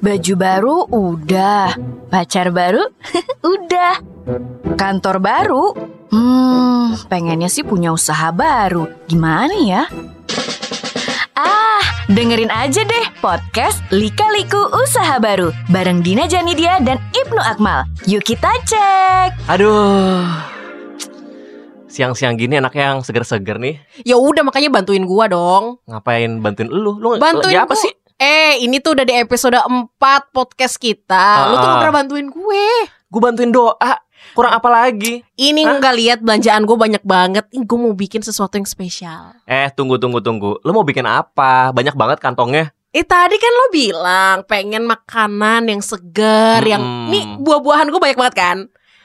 Baju 0.00 0.34
baru 0.34 0.76
udah, 0.88 1.76
pacar 2.08 2.48
baru 2.48 2.80
udah, 3.54 3.94
kantor 4.76 5.20
baru. 5.20 5.64
Hmm, 6.10 6.96
pengennya 7.06 7.46
sih 7.46 7.62
punya 7.62 7.92
usaha 7.92 8.32
baru. 8.32 8.88
Gimana 9.06 9.54
ya? 9.60 9.84
Ah, 11.36 11.84
dengerin 12.08 12.50
aja 12.50 12.82
deh 12.82 13.06
podcast 13.22 13.80
Lika 13.88 14.28
Liku 14.34 14.58
Usaha 14.74 15.16
Baru 15.16 15.54
bareng 15.70 16.02
Dina 16.04 16.26
Janidia 16.26 16.82
dan 16.82 16.98
Ibnu 17.14 17.38
Akmal. 17.38 17.86
Yuk 18.04 18.26
kita 18.26 18.50
cek. 18.66 19.48
Aduh. 19.48 20.26
Siang-siang 21.90 22.38
gini 22.38 22.56
enak 22.56 22.70
yang 22.74 23.02
seger-seger 23.02 23.58
nih. 23.58 23.82
Ya 24.06 24.14
udah 24.14 24.46
makanya 24.46 24.70
bantuin 24.70 25.02
gua 25.02 25.26
dong. 25.26 25.82
Ngapain 25.90 26.38
bantuin 26.38 26.70
lu? 26.70 26.96
Lu 26.96 27.18
Bantuin 27.18 27.50
lagi 27.50 27.58
apa 27.58 27.74
gua. 27.74 27.82
sih? 27.82 27.92
Eh, 28.20 28.60
ini 28.60 28.84
tuh 28.84 28.92
udah 28.92 29.08
di 29.08 29.16
episode 29.16 29.56
4 29.56 29.88
podcast 30.28 30.76
kita. 30.76 31.48
Lu 31.48 31.56
tuh 31.56 31.64
Ah. 31.64 31.68
gak 31.72 31.80
pernah 31.80 31.96
bantuin 31.96 32.28
gue. 32.28 32.66
Gue 33.08 33.20
bantuin 33.20 33.48
doa. 33.48 33.96
Kurang 34.36 34.52
apa 34.52 34.68
lagi? 34.68 35.24
Ini 35.32 35.64
Hah? 35.64 35.80
nggak 35.80 35.94
lihat 35.96 36.18
belanjaan 36.20 36.68
gue 36.68 36.76
banyak 36.76 37.00
banget. 37.00 37.48
Ih, 37.50 37.64
gue 37.64 37.78
mau 37.80 37.96
bikin 37.96 38.20
sesuatu 38.20 38.60
yang 38.60 38.68
spesial. 38.68 39.32
Eh, 39.48 39.72
tunggu 39.72 39.96
tunggu 39.96 40.20
tunggu. 40.20 40.60
Lu 40.60 40.76
mau 40.76 40.84
bikin 40.84 41.08
apa? 41.08 41.72
Banyak 41.72 41.96
banget 41.96 42.20
kantongnya. 42.20 42.68
Eh 42.92 43.00
tadi 43.00 43.40
kan 43.40 43.48
lo 43.48 43.66
bilang 43.72 44.36
pengen 44.44 44.84
makanan 44.84 45.72
yang 45.72 45.80
segar, 45.80 46.60
yang 46.60 46.82
Mm-mm. 46.82 47.08
nih 47.08 47.24
buah-buahan 47.40 47.88
gue 47.88 48.00
banyak 48.02 48.18
banget 48.20 48.36
kan. 48.36 48.58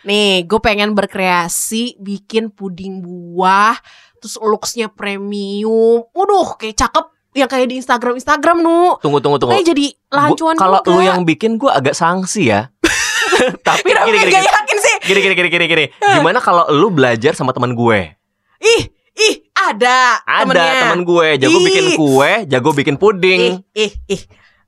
Nih, 0.03 0.43
gue 0.43 0.59
pengen 0.59 0.91
berkreasi 0.91 1.95
bikin 1.97 2.51
puding 2.51 2.99
buah, 2.99 3.79
terus 4.19 4.35
looksnya 4.37 4.91
premium. 4.91 6.03
Waduh, 6.11 6.59
kayak 6.59 6.77
cakep 6.77 7.14
yang 7.35 7.45
kayak 7.45 7.67
di 7.67 7.75
Instagram 7.77 8.15
Instagram 8.15 8.57
nu. 8.59 8.95
Tunggu 8.97 9.19
tunggu 9.19 9.35
tunggu. 9.37 9.51
Kayak 9.51 9.75
jadi 9.75 9.85
lancuan 10.09 10.55
Kalau 10.55 10.79
lu 10.87 11.03
yang 11.03 11.21
bikin 11.21 11.59
gue 11.59 11.67
agak 11.67 11.91
sanksi 11.91 12.47
ya. 12.47 12.71
Tapi 13.67 13.91
Kenapa 13.91 14.07
gini 14.07 14.17
gini 14.17 14.31
gak 14.31 14.39
gini. 14.39 14.47
yakin 14.49 14.77
sih? 14.79 14.95
Gini 15.03 15.19
gini 15.19 15.33
gini 15.35 15.49
gini 15.51 15.65
gini. 15.67 15.85
Gimana 15.99 16.39
kalau 16.39 16.63
lu 16.71 16.87
belajar 16.87 17.35
sama 17.35 17.51
teman 17.51 17.75
gue? 17.75 18.15
Ih, 18.57 18.83
ih, 19.13 19.35
ada, 19.53 20.23
Ada 20.23 20.87
teman 20.87 21.03
gue, 21.03 21.27
jago 21.37 21.59
Ih. 21.59 21.65
bikin 21.65 21.85
kue, 21.93 22.31
jago 22.47 22.71
bikin 22.71 22.95
Ih, 22.95 22.99
puding. 22.99 23.41
ih, 23.75 23.91
ih. 24.07 24.21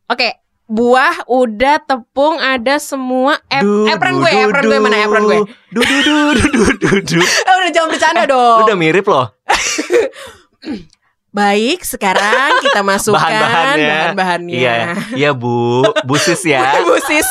Oke, 0.05 0.35
buah 0.67 1.23
udah, 1.25 1.79
tepung 1.79 2.35
ada 2.35 2.75
semua. 2.77 3.39
Ep, 3.47 3.63
Du, 3.63 3.87
apron 3.87 4.19
du, 4.19 4.21
gue, 4.21 4.29
du, 4.29 4.39
apron 4.43 4.63
gue 4.67 4.77
mana 4.77 4.97
apron 5.01 5.23
gue? 5.23 5.39
Du 5.71 5.79
du 5.79 5.97
du 6.03 6.15
du 6.35 6.47
du 6.51 6.63
du 6.75 6.89
du. 7.01 7.19
Eh, 7.23 7.53
udah 7.57 7.71
jangan 7.71 7.89
bercanda 7.89 8.23
Lu 8.27 8.29
dong. 8.29 8.59
udah 8.67 8.75
mirip 8.75 9.07
loh. 9.07 9.25
Baik, 11.37 11.85
sekarang 11.85 12.49
kita 12.65 12.81
masukkan 12.89 13.21
Bahan-bahannya. 13.21 13.89
bahan-bahannya. 14.09 14.57
Iya, 14.57 14.75
iya 15.13 15.31
Bu, 15.31 15.85
Bu 16.01 16.17
Sis 16.17 16.41
ya. 16.41 16.73
Ibu 16.81 16.97
sis, 16.99 17.21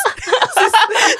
sis, 0.54 0.74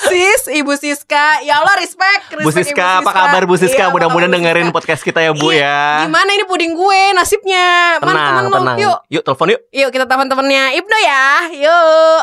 sis, 0.06 0.42
Ibu 0.54 0.70
Siska. 0.72 1.42
Ya 1.42 1.58
Allah, 1.58 1.74
respect. 1.76 2.30
Bu 2.32 2.46
respect, 2.46 2.70
Siska, 2.70 2.86
Ibu 2.96 3.02
apa 3.02 3.10
kabar 3.10 3.42
Bu 3.42 3.58
Siska? 3.58 3.74
Iya, 3.82 3.90
Mudah-mudahan 3.90 4.30
Bu 4.30 4.36
dengerin 4.38 4.64
Siska? 4.64 4.76
podcast 4.76 5.02
kita 5.02 5.18
ya 5.18 5.34
Bu 5.34 5.50
Iya, 5.50 5.66
ya. 5.66 6.06
Gimana 6.06 6.30
ini 6.30 6.44
puding 6.46 6.72
gue 6.72 7.00
nasibnya? 7.12 7.98
Mana 7.98 8.06
Tenang, 8.06 8.22
temen 8.22 8.46
lu? 8.46 8.54
tenang. 8.56 8.76
Yuk, 8.78 8.98
Yuk, 9.10 9.22
telepon 9.24 9.46
yuk. 9.50 9.60
yuk 9.68 9.90
kita 9.90 10.04
telepon 10.06 10.28
temennya 10.28 10.64
Ibnu 10.72 10.96
ya. 11.02 11.26
Yuk. 11.58 12.22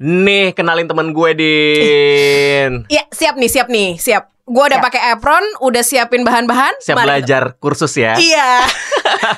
Nih, 0.00 0.52
kenalin 0.52 0.84
temen 0.84 1.08
gue, 1.10 1.30
Din. 1.32 2.70
Iya, 2.92 3.04
siap 3.08 3.34
nih, 3.34 3.48
siap 3.48 3.68
nih, 3.68 3.96
siap. 3.96 4.28
Gue 4.44 4.66
udah 4.66 4.82
pakai 4.82 5.14
apron, 5.14 5.44
udah 5.60 5.78
siapin 5.80 6.20
bahan-bahan. 6.20 6.74
Siap 6.80 6.96
Mari 6.96 7.06
belajar 7.06 7.54
kursus 7.56 7.94
ya. 7.94 8.18
Iya. 8.18 8.66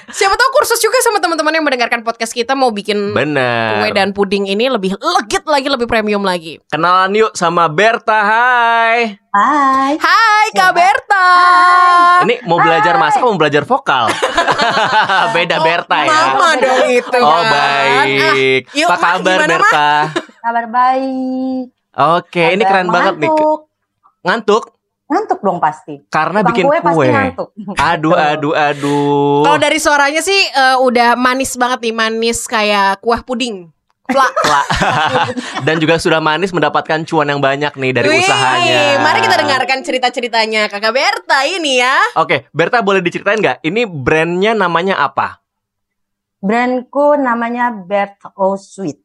Siapa 0.08 0.32
tahu 0.32 0.50
kursus 0.52 0.78
juga 0.78 0.98
sama 1.00 1.18
teman-teman 1.18 1.52
yang 1.52 1.62
mendengarkan 1.62 2.00
podcast 2.00 2.30
kita 2.30 2.52
mau 2.52 2.68
bikin 2.68 3.10
Bener. 3.10 3.78
kue 3.78 3.90
dan 3.90 4.10
puding 4.10 4.46
ini 4.46 4.66
lebih 4.66 4.94
legit 4.94 5.42
lagi, 5.44 5.66
lebih 5.66 5.84
premium 5.84 6.20
lagi. 6.20 6.62
Kenalan 6.66 7.10
yuk 7.12 7.32
sama 7.32 7.66
Berta, 7.66 8.18
hai. 8.18 9.18
Hai. 9.28 9.92
Hai 9.96 10.46
Kak 10.50 10.60
Ya. 10.62 10.72
Berta. 10.72 11.28
Ini 12.22 12.44
mau 12.44 12.58
belajar 12.58 12.94
masak 12.96 13.18
atau 13.18 13.28
mau 13.28 13.38
belajar 13.38 13.64
vokal? 13.64 14.06
Beda 15.34 15.56
Oh, 15.56 15.64
Berta 15.64 15.98
ya. 15.98 16.08
Mama 16.08 16.48
dong 16.56 16.86
itu. 16.88 17.18
Oh 17.18 17.40
kan. 17.40 17.50
baik. 17.50 18.62
Ah, 18.62 18.76
yuk, 18.76 18.86
Apa 18.86 18.94
Ma, 18.94 19.00
kabar 19.02 19.18
gimana, 19.18 19.40
Ma? 19.40 19.50
Berta? 19.50 19.88
Kabar 20.38 20.64
baik. 20.68 21.64
Oke, 21.92 22.44
ini 22.50 22.60
Kabar 22.60 22.70
keren 22.72 22.88
banget 22.88 23.14
nih. 23.18 23.30
ngantuk. 24.22 24.64
Ngantuk 25.12 25.44
dong 25.44 25.60
pasti. 25.60 26.00
karena 26.08 26.40
Tukang 26.40 26.48
bikin 26.56 26.64
kue 26.64 26.78
pasti 26.80 26.96
kue. 26.96 27.08
ngantuk. 27.12 27.48
Aduh, 27.76 28.16
aduh, 28.16 28.52
aduh. 28.56 29.44
Kalau 29.44 29.58
dari 29.60 29.76
suaranya 29.76 30.24
sih 30.24 30.40
eh, 30.48 30.76
udah 30.80 31.20
manis 31.20 31.52
banget 31.60 31.84
nih, 31.84 31.92
manis 31.92 32.48
kayak 32.48 33.04
kuah 33.04 33.20
puding. 33.20 33.68
Fla. 34.02 34.28
Lah. 34.28 34.64
Dan 35.68 35.78
juga 35.78 35.96
sudah 35.96 36.18
manis 36.18 36.50
mendapatkan 36.50 37.04
cuan 37.04 37.28
yang 37.28 37.38
banyak 37.38 37.70
nih 37.76 37.92
dari 37.92 38.08
Wih, 38.10 38.24
usahanya. 38.24 39.04
Mari 39.04 39.18
kita 39.20 39.36
dengarkan 39.38 39.78
cerita-ceritanya 39.84 40.66
Kakak 40.66 40.92
Berta 40.92 41.44
ini 41.44 41.78
ya. 41.78 41.96
Oke, 42.18 42.48
Berta 42.50 42.80
boleh 42.80 43.04
diceritain 43.04 43.38
nggak? 43.38 43.60
Ini 43.62 43.84
brandnya 43.84 44.56
namanya 44.56 44.96
apa? 44.96 45.38
Brandku 46.42 47.14
namanya 47.14 47.70
Bert 47.70 48.18
O 48.34 48.58
Sweet. 48.58 48.98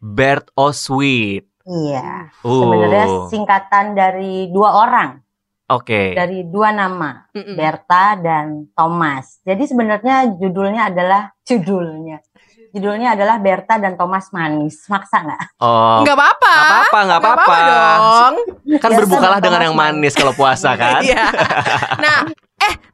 Bert 0.00 0.48
O 0.56 0.72
Sweet. 0.72 1.44
Iya. 1.68 2.32
Uh, 2.40 2.64
Sebenarnya 2.64 3.06
singkatan 3.28 3.92
dari 3.92 4.48
dua 4.48 4.88
orang, 4.88 5.20
Oke. 5.68 6.16
dari 6.16 6.48
dua 6.48 6.72
nama, 6.72 7.28
Mm-mm. 7.30 7.52
Berta 7.52 8.16
dan 8.16 8.72
Thomas. 8.72 9.36
Jadi 9.44 9.68
sebenarnya 9.68 10.24
judulnya 10.32 10.88
adalah 10.88 11.28
judulnya. 11.44 12.24
Judulnya 12.68 13.16
adalah 13.16 13.36
Berta 13.36 13.76
dan 13.76 13.96
Thomas 13.96 14.28
manis. 14.28 14.84
Maksa 14.88 15.24
nggak? 15.24 15.44
Oh, 15.60 16.00
Nggak 16.04 16.16
apa-apa. 16.16 16.52
Nggak 16.52 16.68
apa-apa, 16.68 16.98
nggak 17.00 17.20
apa-apa. 17.20 17.54
dong. 17.60 18.34
kan 18.76 18.88
Biasa 18.88 19.00
berbukalah 19.00 19.38
dengan 19.40 19.60
Thomas 19.60 19.66
yang 19.68 19.76
manis 19.76 20.12
kalau 20.12 20.32
puasa 20.32 20.70
kan? 20.72 21.00
Iya. 21.08 21.24
Nah, 22.00 22.18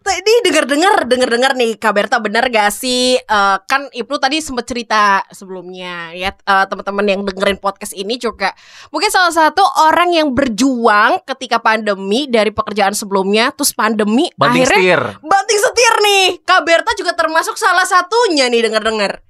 tadi 0.04 0.32
denger-dengar 0.44 1.08
denger-dengar 1.08 1.52
nih 1.56 1.74
Kak 1.74 1.90
Berta 1.90 2.20
bener 2.20 2.44
gak 2.46 2.68
sih 2.70 3.16
Eh, 3.16 3.56
kan 3.64 3.88
Ibnu 3.88 4.16
tadi 4.16 4.38
sempat 4.38 4.68
cerita 4.68 5.24
sebelumnya 5.32 6.12
ya 6.12 6.30
eh, 6.30 6.64
teman-teman 6.68 7.04
yang 7.04 7.20
dengerin 7.24 7.56
podcast 7.56 7.96
ini 7.96 8.14
juga 8.14 8.52
mungkin 8.88 9.08
salah 9.08 9.32
satu 9.32 9.64
orang 9.82 10.12
yang 10.12 10.28
berjuang 10.30 11.24
ketika 11.24 11.56
pandemi 11.58 12.28
dari 12.28 12.52
pekerjaan 12.52 12.92
sebelumnya 12.92 13.48
terus 13.50 13.72
pandemi 13.72 14.28
Banting 14.36 14.68
akhirnya 14.68 14.76
setir. 14.76 15.02
banting 15.24 15.58
setir 15.58 15.94
nih. 15.98 16.26
Kak 16.44 16.60
Berta 16.62 16.90
juga 16.94 17.12
termasuk 17.12 17.56
salah 17.56 17.82
satunya 17.82 18.46
nih 18.46 18.68
denger-dengar. 18.68 19.24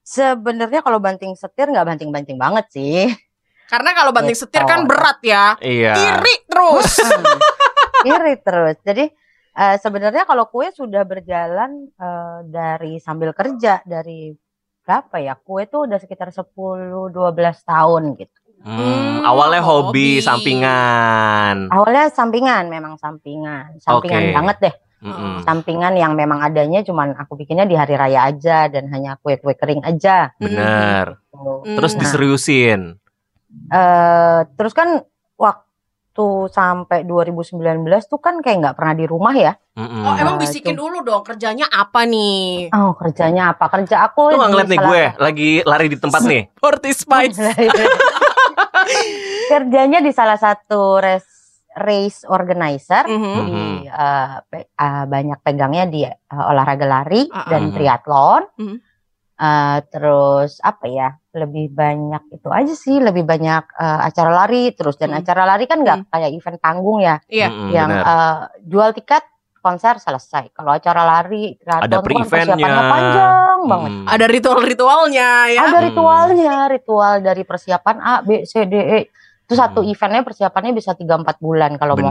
Sebenarnya 0.00 0.80
kalau 0.80 1.02
banting 1.02 1.34
setir 1.34 1.66
nggak 1.66 1.84
banting-banting 1.84 2.38
banget 2.38 2.64
sih. 2.70 3.10
Karena 3.66 3.90
kalau 3.92 4.14
banting 4.14 4.38
Gitu. 4.38 4.46
setir 4.46 4.62
kan 4.62 4.86
berat 4.86 5.18
ya. 5.20 5.58
Iya. 5.58 5.92
Iri 5.98 6.34
terus. 6.46 7.02
Iri 8.06 8.34
terus. 8.38 8.76
Jadi 8.80 9.04
eh, 9.52 9.76
sebenarnya 9.76 10.22
kalau 10.22 10.46
kue 10.46 10.70
sudah 10.70 11.02
berjalan 11.02 11.90
eh, 11.90 12.38
dari 12.46 12.98
sambil 12.98 13.32
kerja 13.32 13.82
dari 13.82 14.30
berapa 14.80 15.16
ya? 15.18 15.34
Kue 15.34 15.66
tuh 15.66 15.84
udah 15.84 15.98
sekitar 15.98 16.30
10 16.30 16.46
12 17.10 17.12
tahun 17.62 18.02
gitu. 18.16 18.38
Hmm, 18.62 18.78
Hmm, 18.78 19.16
awalnya 19.22 19.62
hobi. 19.62 20.18
hobi, 20.18 20.24
sampingan. 20.24 21.70
Awalnya 21.70 22.10
sampingan, 22.10 22.64
memang 22.66 22.96
sampingan. 22.96 23.78
Sampingan 23.78 24.22
Oke. 24.24 24.34
banget 24.34 24.56
deh. 24.62 24.74
Mm-mm. 24.96 25.44
Sampingan 25.44 25.94
yang 25.94 26.16
memang 26.16 26.40
adanya 26.40 26.80
cuman 26.80 27.14
aku 27.14 27.36
bikinnya 27.36 27.62
di 27.62 27.76
hari 27.76 27.94
raya 27.94 28.26
aja 28.26 28.66
dan 28.66 28.88
hanya 28.90 29.20
kue-kue 29.20 29.52
kering 29.54 29.84
aja. 29.84 30.32
Bener. 30.40 31.20
Tuh. 31.30 31.62
Hmm. 31.62 31.76
Terus 31.76 31.92
Nah. 31.94 32.00
diseriusin. 32.00 32.80
Eh, 33.66 34.40
terus 34.56 34.72
kan 34.72 35.04
waktu 35.36 35.65
sampai 36.46 37.04
2019 37.04 37.60
tuh 38.06 38.16
kan 38.16 38.40
kayak 38.40 38.56
nggak 38.60 38.76
pernah 38.76 38.94
di 38.94 39.04
rumah 39.04 39.34
ya. 39.34 39.52
Mm-mm. 39.76 40.02
Oh 40.02 40.14
emang 40.14 40.36
bisikin 40.36 40.72
itu. 40.72 40.80
dulu 40.80 41.04
dong 41.04 41.20
kerjanya 41.20 41.68
apa 41.68 42.04
nih? 42.04 42.72
Oh 42.72 42.96
kerjanya 42.96 43.52
apa? 43.52 43.68
Kerja 43.68 44.06
aku 44.06 44.32
Lu 44.32 44.36
nggak 44.36 44.48
di 44.48 44.52
ngeliat 44.52 44.68
nih 44.68 44.80
gue 44.80 45.02
lagi 45.18 45.50
lari 45.62 45.86
di 45.86 45.98
tempat 45.98 46.20
nih. 46.22 46.42
Forty 46.56 46.90
Spice. 46.90 47.36
Kerjanya 49.46 50.00
di 50.00 50.10
salah 50.10 50.36
satu 50.36 50.98
race, 50.98 51.62
race 51.76 52.24
organizer. 52.26 53.04
Mhm. 53.06 53.32
Jadi 53.36 53.52
Mhm. 53.52 53.74
eh, 53.86 54.36
pe- 54.48 54.70
eh, 54.72 55.04
banyak 55.06 55.38
pegangnya 55.40 55.84
di 55.86 56.02
eh, 56.02 56.14
olahraga 56.32 56.86
lari 56.86 57.28
ah. 57.28 57.46
dan 57.46 57.70
triathlon. 57.70 58.42
Mhm. 58.58 58.76
Eh, 59.36 59.78
terus 59.92 60.58
apa 60.60 60.86
ya? 60.88 61.08
Lebih 61.36 61.68
banyak 61.70 62.32
itu 62.32 62.48
aja 62.48 62.72
sih. 62.72 62.96
Lebih 62.96 63.22
banyak 63.22 63.64
eh, 63.70 63.98
acara 64.02 64.32
lari. 64.34 64.72
Terus 64.72 64.96
dan 64.96 65.12
Mhm. 65.12 65.20
acara 65.20 65.42
lari 65.44 65.64
kan 65.64 65.78
nggak 65.78 66.08
kayak 66.08 66.30
event 66.32 66.58
panggung 66.58 66.98
ya. 66.98 67.20
Iya. 67.26 67.48
Mm-mm, 67.48 67.70
yang 67.70 67.90
bener. 67.92 68.04
eh, 68.04 68.38
jual 68.64 68.90
tiket 68.92 69.24
konser 69.58 69.98
selesai. 69.98 70.48
Kalau 70.50 70.70
acara 70.70 71.02
lari 71.02 71.58
Ada 71.58 71.98
kan 71.98 72.00
pre-eventnya. 72.00 72.54
persiapannya 72.54 72.82
panjang 72.88 73.58
banget. 73.66 73.90
Mm. 73.92 74.06
Ada 74.06 74.26
ritual-ritualnya 74.26 75.28
ya. 75.48 75.60
Ada 75.60 75.76
Hmm. 75.76 75.86
ritualnya, 75.86 76.54
ritual 76.66 77.14
dari 77.18 77.42
persiapan 77.42 77.96
A, 77.98 78.12
B, 78.22 78.42
C, 78.42 78.62
D, 78.62 78.74
E. 78.78 79.00
Itu 79.42 79.54
satu 79.54 79.78
Hmm. 79.80 79.90
eventnya 79.90 80.22
persiapannya 80.22 80.70
bisa 80.70 80.94
3-4 80.94 81.36
bulan 81.36 81.74
kalau 81.74 81.94
mau 81.94 82.10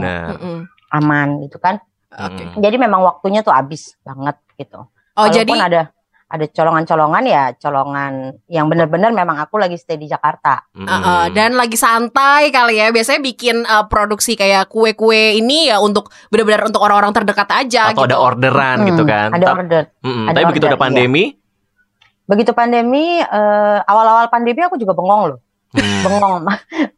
aman 0.90 1.28
gitu 1.42 1.56
kan. 1.56 1.80
Mm. 2.08 2.56
Jadi 2.56 2.76
memang 2.76 3.02
waktunya 3.02 3.40
tuh 3.40 3.50
habis 3.50 3.96
banget 4.00 4.36
gitu. 4.54 4.78
Oh 4.78 4.88
Walaupun 5.18 5.32
jadi 5.34 5.52
ada 5.58 5.82
ada 6.26 6.42
colongan-colongan 6.50 7.22
ya 7.22 7.54
colongan 7.54 8.34
yang 8.46 8.66
benar-benar 8.66 9.14
memang 9.14 9.38
aku 9.38 9.62
lagi 9.62 9.78
stay 9.78 9.94
di 9.94 10.10
Jakarta. 10.10 10.66
Mm-mm. 10.74 10.90
Uh, 10.90 10.98
uh, 10.98 11.24
dan 11.30 11.54
lagi 11.54 11.78
santai 11.78 12.50
kali 12.50 12.82
ya. 12.82 12.90
Biasanya 12.90 13.22
bikin 13.22 13.62
uh, 13.62 13.86
produksi 13.86 14.34
kayak 14.34 14.66
kue-kue 14.66 15.38
ini 15.38 15.70
ya 15.70 15.78
untuk 15.78 16.10
benar-benar 16.28 16.66
untuk 16.66 16.82
orang-orang 16.82 17.14
terdekat 17.14 17.46
aja 17.48 17.94
atau 17.94 18.02
gitu. 18.02 18.10
ada 18.10 18.18
orderan 18.18 18.76
Hmm, 18.82 18.88
gitu 18.90 19.02
kan. 19.06 19.28
Ada 19.30 19.46
Ta- 19.46 19.54
order. 19.54 19.82
Mm-mm. 20.02 20.26
ada 20.26 20.34
Tapi 20.34 20.46
begitu 20.50 20.66
order, 20.66 20.74
ada 20.74 20.82
pandemi, 20.82 21.24
Begitu 22.26 22.50
pandemi 22.50 23.22
eh, 23.22 23.78
awal-awal 23.86 24.26
pandemi 24.26 24.58
aku 24.58 24.74
juga 24.74 24.98
bengong 24.98 25.22
loh. 25.30 25.38
hmm, 25.72 26.00
Bengong. 26.02 26.42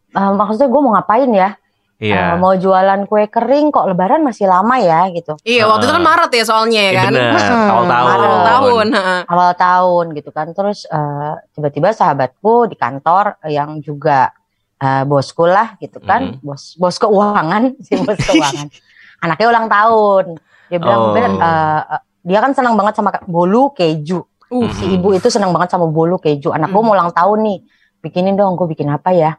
Eh, 0.08 0.32
maksudnya 0.32 0.72
gue 0.72 0.80
mau 0.80 0.96
ngapain 0.96 1.28
ya? 1.28 1.52
Iya. 1.99 2.33
Eh, 2.33 2.35
mau 2.37 2.55
jualan 2.55 3.05
kue 3.05 3.27
kering 3.27 3.69
kok 3.69 3.87
lebaran 3.87 4.23
masih 4.23 4.47
lama 4.47 4.75
ya 4.77 5.11
gitu. 5.11 5.35
Iya, 5.43 5.67
waktu 5.67 5.85
itu 5.85 5.93
kan 5.93 5.99
Uh-uh. 5.99 6.11
Maret 6.11 6.31
ya 6.33 6.45
soalnya 6.45 6.81
ya 6.81 6.91
Iya 6.91 7.00
kan. 7.00 7.12
bener, 7.12 7.33
Hmm, 7.35 7.69
awal 7.69 7.85
tahun. 7.85 8.06
Maret. 8.09 8.23
Awal 8.23 8.41
tahun. 8.45 8.87
awal 9.27 9.50
tahun 9.55 10.05
gitu 10.15 10.31
kan 10.31 10.47
terus 10.50 10.79
eh, 10.85 11.33
tiba-tiba 11.53 11.89
sahabatku 11.91 12.67
di 12.67 12.75
kantor 12.75 13.25
yang 13.45 13.79
juga 13.79 14.31
eh, 14.77 15.03
bosku 15.03 15.45
lah 15.45 15.75
gitu 15.77 15.99
kan 16.00 16.33
Mhm. 16.33 16.41
bos 16.41 16.75
bos 16.75 16.97
keuangan 16.97 17.75
si 17.85 17.99
bos 17.99 18.15
keuangan 18.17 18.71
anaknya 19.19 19.47
ulang 19.49 19.67
tahun 19.67 20.25
dia 20.67 20.79
bilang 20.79 21.00
Oh. 21.00 21.12
"Ben, 21.12 21.35
eh, 21.35 21.83
eh, 21.89 22.00
dia 22.23 22.39
kan 22.39 22.53
senang 22.53 22.75
banget 22.75 22.95
sama 22.95 23.11
bolu 23.25 23.71
keju 23.73 24.23
Uh, 24.49 24.65
si 24.73 24.89
ibu 24.89 25.12
itu 25.12 25.29
senang 25.29 25.50
banget 25.50 25.69
sama 25.69 25.85
bolu 25.85 26.17
keju 26.17 26.49
anak 26.49 26.69
gue 26.69 26.79
Mhm. 26.79 26.87
mau 26.87 26.95
ulang 26.95 27.11
tahun 27.11 27.39
nih 27.43 27.59
bikinin 28.00 28.33
dong 28.33 28.55
gue 28.55 28.65
bikin 28.67 28.89
apa 28.89 29.12
ya 29.12 29.37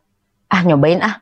ah 0.47 0.61
nyobain 0.61 1.01
ah 1.01 1.17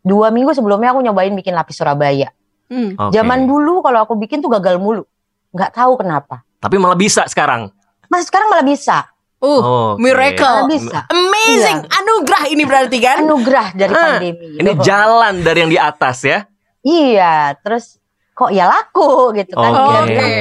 dua 0.00 0.28
minggu 0.28 0.50
sebelumnya 0.50 0.90
aku 0.90 1.00
nyobain 1.00 1.32
bikin 1.32 1.52
lapis 1.52 1.76
Surabaya 1.76 2.30
hmm. 2.66 2.96
Oke. 2.96 3.12
zaman 3.12 3.44
dulu 3.44 3.80
kalau 3.80 4.02
aku 4.02 4.14
bikin 4.14 4.38
tuh 4.38 4.50
gagal 4.50 4.76
mulu 4.76 5.04
nggak 5.50 5.72
tahu 5.72 5.96
kenapa 5.96 6.44
Tapi 6.58 6.74
malah 6.74 6.94
bisa 6.94 7.22
sekarang. 7.24 7.70
mas 8.06 8.26
sekarang 8.26 8.48
malah 8.48 8.64
bisa 8.64 9.06
Uh, 9.38 9.94
Oke. 9.94 10.02
miracle. 10.02 10.42
malah 10.42 10.66
bisa 10.66 10.98
Amazing, 11.06 11.86
anugerah 11.86 12.42
ini 12.50 12.62
berarti 12.66 12.98
kan? 12.98 13.22
anugerah 13.22 13.70
dari 13.70 13.92
Ah, 13.92 14.18
pandemi. 14.18 14.46
Ini 14.58 14.70
gitu. 14.74 14.82
jalan 14.82 15.34
dari 15.40 15.58
yang 15.62 15.70
di 15.70 15.78
atas 15.78 16.26
ya. 16.26 16.42
Iya, 16.82 17.54
terus 17.56 18.02
kok 18.34 18.50
ya 18.50 18.66
laku 18.66 19.30
gitu 19.32 19.54
kan. 19.54 19.70
Oke. 19.70 19.78
Dia 19.78 19.94
Oke. 19.94 20.10
bilang, 20.10 20.32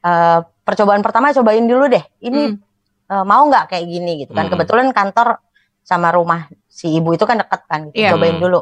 "Eh, 0.00 0.38
percobaan 0.64 1.04
pertama 1.04 1.28
cobain 1.30 1.60
dulu 1.60 1.84
deh. 1.86 2.00
Ini 2.18 2.40
Hmm. 2.48 3.12
eh, 3.12 3.24
mau 3.26 3.44
nggak 3.44 3.68
kayak 3.68 3.84
gini 3.84 4.24
gitu 4.24 4.32
kan. 4.32 4.48
Hmm. 4.48 4.52
Kebetulan 4.56 4.88
kantor 4.90 5.36
sama 5.82 6.08
rumah 6.08 6.48
si 6.64 6.88
ibu 6.88 7.12
itu 7.12 7.24
kan 7.24 7.36
deket 7.36 7.60
kan. 7.66 7.80
Gitu. 7.92 8.00
Iya. 8.00 8.16
Cobain 8.16 8.32
Hmm. 8.32 8.44
dulu. 8.48 8.60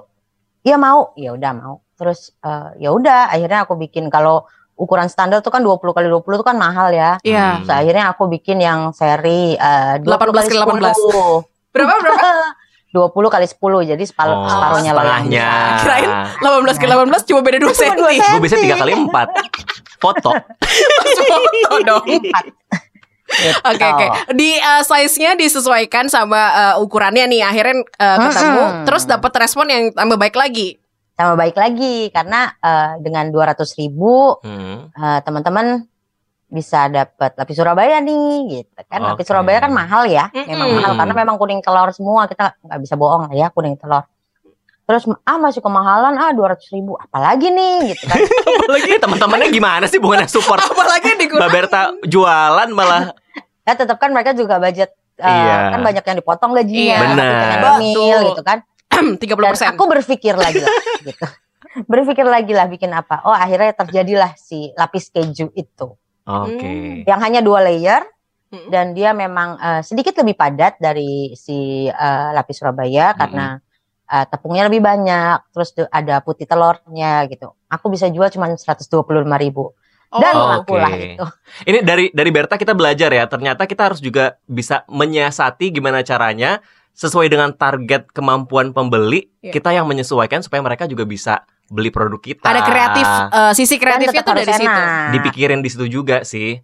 Iya 0.61 0.77
mau, 0.77 1.12
ya 1.15 1.33
udah 1.33 1.53
mau. 1.53 1.75
Terus 1.95 2.33
eh, 2.39 2.69
ya 2.79 2.91
udah 2.91 3.29
akhirnya 3.29 3.65
aku 3.65 3.77
bikin 3.77 4.09
kalau 4.09 4.45
ukuran 4.75 5.07
standar 5.07 5.41
tuh 5.41 5.49
kan 5.49 5.61
20 5.61 5.77
kali 5.83 6.09
20 6.09 6.21
tuh 6.35 6.47
kan 6.47 6.57
mahal 6.57 6.89
ya. 6.91 7.17
Iya. 7.21 7.47
Hmm. 7.55 7.57
Terus 7.62 7.77
akhirnya 7.77 8.05
aku 8.09 8.29
bikin 8.29 8.59
yang 8.59 8.93
seri 8.93 9.55
eh, 9.55 9.95
20 9.99 10.09
18 10.09 10.33
kali 10.43 10.59
kali 10.59 10.81
18. 10.85 11.73
10. 11.73 11.73
Berapa 11.73 11.95
berapa? 11.99 12.29
20 12.91 13.07
kali 13.31 13.47
10 13.47 13.91
jadi 13.95 14.03
sepal- 14.03 14.35
Oh, 14.35 14.51
separuhnya 14.51 14.91
lah 14.93 15.23
bisa. 15.23 15.79
Kirain 15.79 16.11
18 16.43 16.75
ke 16.75 16.87
18 16.91 17.23
cuma 17.23 17.41
beda 17.41 17.56
2 17.56 17.63
Cuma 17.63 17.71
senti. 17.73 17.95
dua 17.95 18.11
senti. 18.11 18.27
Gue 18.27 18.41
biasanya 18.43 18.63
tiga 18.67 18.77
kali 18.77 18.93
empat. 18.99 19.29
Foto. 19.97 20.31
Foto 21.31 21.75
dong. 21.87 22.05
Oke 23.65 23.85
oke. 23.85 24.06
Di 24.35 24.59
uh, 24.59 24.82
size-nya 24.82 25.38
disesuaikan 25.38 26.11
sama 26.11 26.41
uh, 26.50 26.75
ukurannya 26.82 27.31
nih. 27.31 27.43
Akhirnya 27.47 27.82
uh, 27.97 28.19
ketemu, 28.29 28.65
Mm-mm. 28.65 28.85
terus 28.87 29.06
dapat 29.06 29.32
respon 29.38 29.67
yang 29.71 29.94
tambah 29.94 30.19
baik 30.19 30.35
lagi. 30.35 30.77
Sama 31.15 31.37
baik 31.37 31.53
lagi 31.53 32.09
karena 32.09 32.49
eh, 32.65 32.97
dengan 33.05 33.29
200 33.29 33.61
ribu 33.77 34.41
Hmm. 34.41 34.88
eh, 34.88 35.21
teman-teman 35.21 35.85
bisa 36.49 36.88
dapat 36.88 37.37
lapis 37.37 37.61
Surabaya 37.61 38.00
nih 38.00 38.32
gitu 38.49 38.81
kan. 38.88 39.05
Lapis 39.05 39.23
Oke. 39.23 39.31
Surabaya 39.31 39.61
kan 39.61 39.69
mahal 39.69 40.09
ya, 40.09 40.32
memang 40.32 40.73
Mm-mm. 40.73 40.81
mahal 40.81 40.93
karena 40.97 41.15
memang 41.15 41.37
kuning 41.37 41.61
telur 41.61 41.93
semua 41.93 42.25
kita 42.25 42.56
nggak 42.65 42.81
bisa 42.81 42.97
bohong 42.97 43.29
lah 43.29 43.32
ya 43.37 43.47
kuning 43.53 43.77
telur. 43.77 44.03
Terus 44.91 45.07
ah 45.23 45.39
masih 45.39 45.63
kemahalan 45.63 46.19
ah 46.19 46.35
200 46.35 46.59
ribu 46.75 46.99
apalagi 46.99 47.47
nih 47.47 47.95
gitu 47.95 48.11
kan. 48.11 48.19
Apalagi 48.67 48.99
teman-temannya 48.99 49.49
gimana 49.55 49.87
sih 49.87 50.03
bukannya 50.03 50.27
support 50.27 50.59
Apalagi 50.59 51.15
di 51.15 51.31
Mbak 51.31 51.51
Berta 51.55 51.95
jualan 52.03 52.69
malah 52.75 53.15
ya 53.71 53.79
tetap 53.79 54.03
kan 54.03 54.11
mereka 54.11 54.35
juga 54.35 54.59
budget 54.59 54.91
eh, 55.23 55.31
Iya. 55.31 55.79
kan 55.79 55.81
banyak 55.87 56.03
yang 56.03 56.19
dipotong 56.19 56.51
gajinya, 56.59 56.83
Iya. 56.83 56.99
Benar. 57.07 58.19
gitu 58.35 58.43
kan. 58.43 58.59
30 59.23 59.23
Dan 59.23 59.55
aku 59.71 59.85
berpikir 59.87 60.35
lagi 60.35 60.59
lah 60.59 60.75
gitu. 61.07 61.25
Berpikir 61.87 62.27
lagi 62.27 62.51
lah 62.51 62.67
bikin 62.67 62.91
apa. 62.91 63.23
Oh 63.23 63.31
akhirnya 63.31 63.71
terjadilah 63.79 64.35
si 64.35 64.75
lapis 64.75 65.15
keju 65.15 65.55
itu. 65.55 65.87
Oke. 66.27 67.07
Yang 67.07 67.21
hanya 67.23 67.41
dua 67.47 67.63
layer 67.63 68.03
Mm. 68.51 68.67
dan 68.67 68.87
dia 68.99 69.15
memang 69.15 69.55
eh, 69.63 69.79
sedikit 69.87 70.11
lebih 70.19 70.35
padat 70.35 70.75
dari 70.83 71.39
si 71.39 71.87
eh, 71.87 72.29
lapis 72.35 72.59
Surabaya 72.59 73.15
karena 73.15 73.63
eh, 74.11 74.27
tepungnya 74.27 74.67
lebih 74.67 74.83
banyak. 74.83 75.55
Terus 75.55 75.69
tuh 75.73 75.87
ada 75.87 76.19
putih 76.21 76.45
telurnya 76.45 77.25
gitu. 77.31 77.55
Aku 77.71 77.87
bisa 77.89 78.11
jual 78.11 78.27
cuma 78.29 78.51
125 78.51 78.91
ribu. 79.39 79.73
Dan 80.11 80.35
Oh, 80.35 80.51
laku 80.59 80.75
lah 80.75 80.91
oke. 80.91 81.07
itu. 81.15 81.25
Ini 81.71 81.79
dari 81.87 82.11
dari 82.11 82.31
Berta 82.35 82.59
kita 82.59 82.75
belajar 82.75 83.15
ya. 83.15 83.31
Ternyata 83.31 83.71
kita 83.71 83.87
harus 83.95 84.03
juga 84.03 84.43
bisa 84.45 84.83
menyiasati 84.91 85.71
gimana 85.71 86.03
caranya 86.03 86.59
sesuai 86.99 87.31
dengan 87.31 87.55
target 87.55 88.11
kemampuan 88.11 88.75
pembeli. 88.75 89.31
Iya. 89.39 89.55
Kita 89.55 89.71
yang 89.71 89.87
menyesuaikan 89.87 90.43
supaya 90.43 90.59
mereka 90.61 90.91
juga 90.91 91.06
bisa 91.06 91.47
beli 91.71 91.95
produk 91.95 92.19
kita. 92.19 92.43
ada 92.43 92.67
kreatif 92.67 93.06
uh, 93.06 93.55
sisi 93.55 93.79
kreatifnya 93.79 94.27
tuh 94.27 94.35
dari 94.35 94.51
situ. 94.51 94.67
enak. 94.67 95.15
Dipikirin 95.15 95.63
di 95.63 95.71
situ 95.71 95.87
juga 95.87 96.27
sih. 96.27 96.59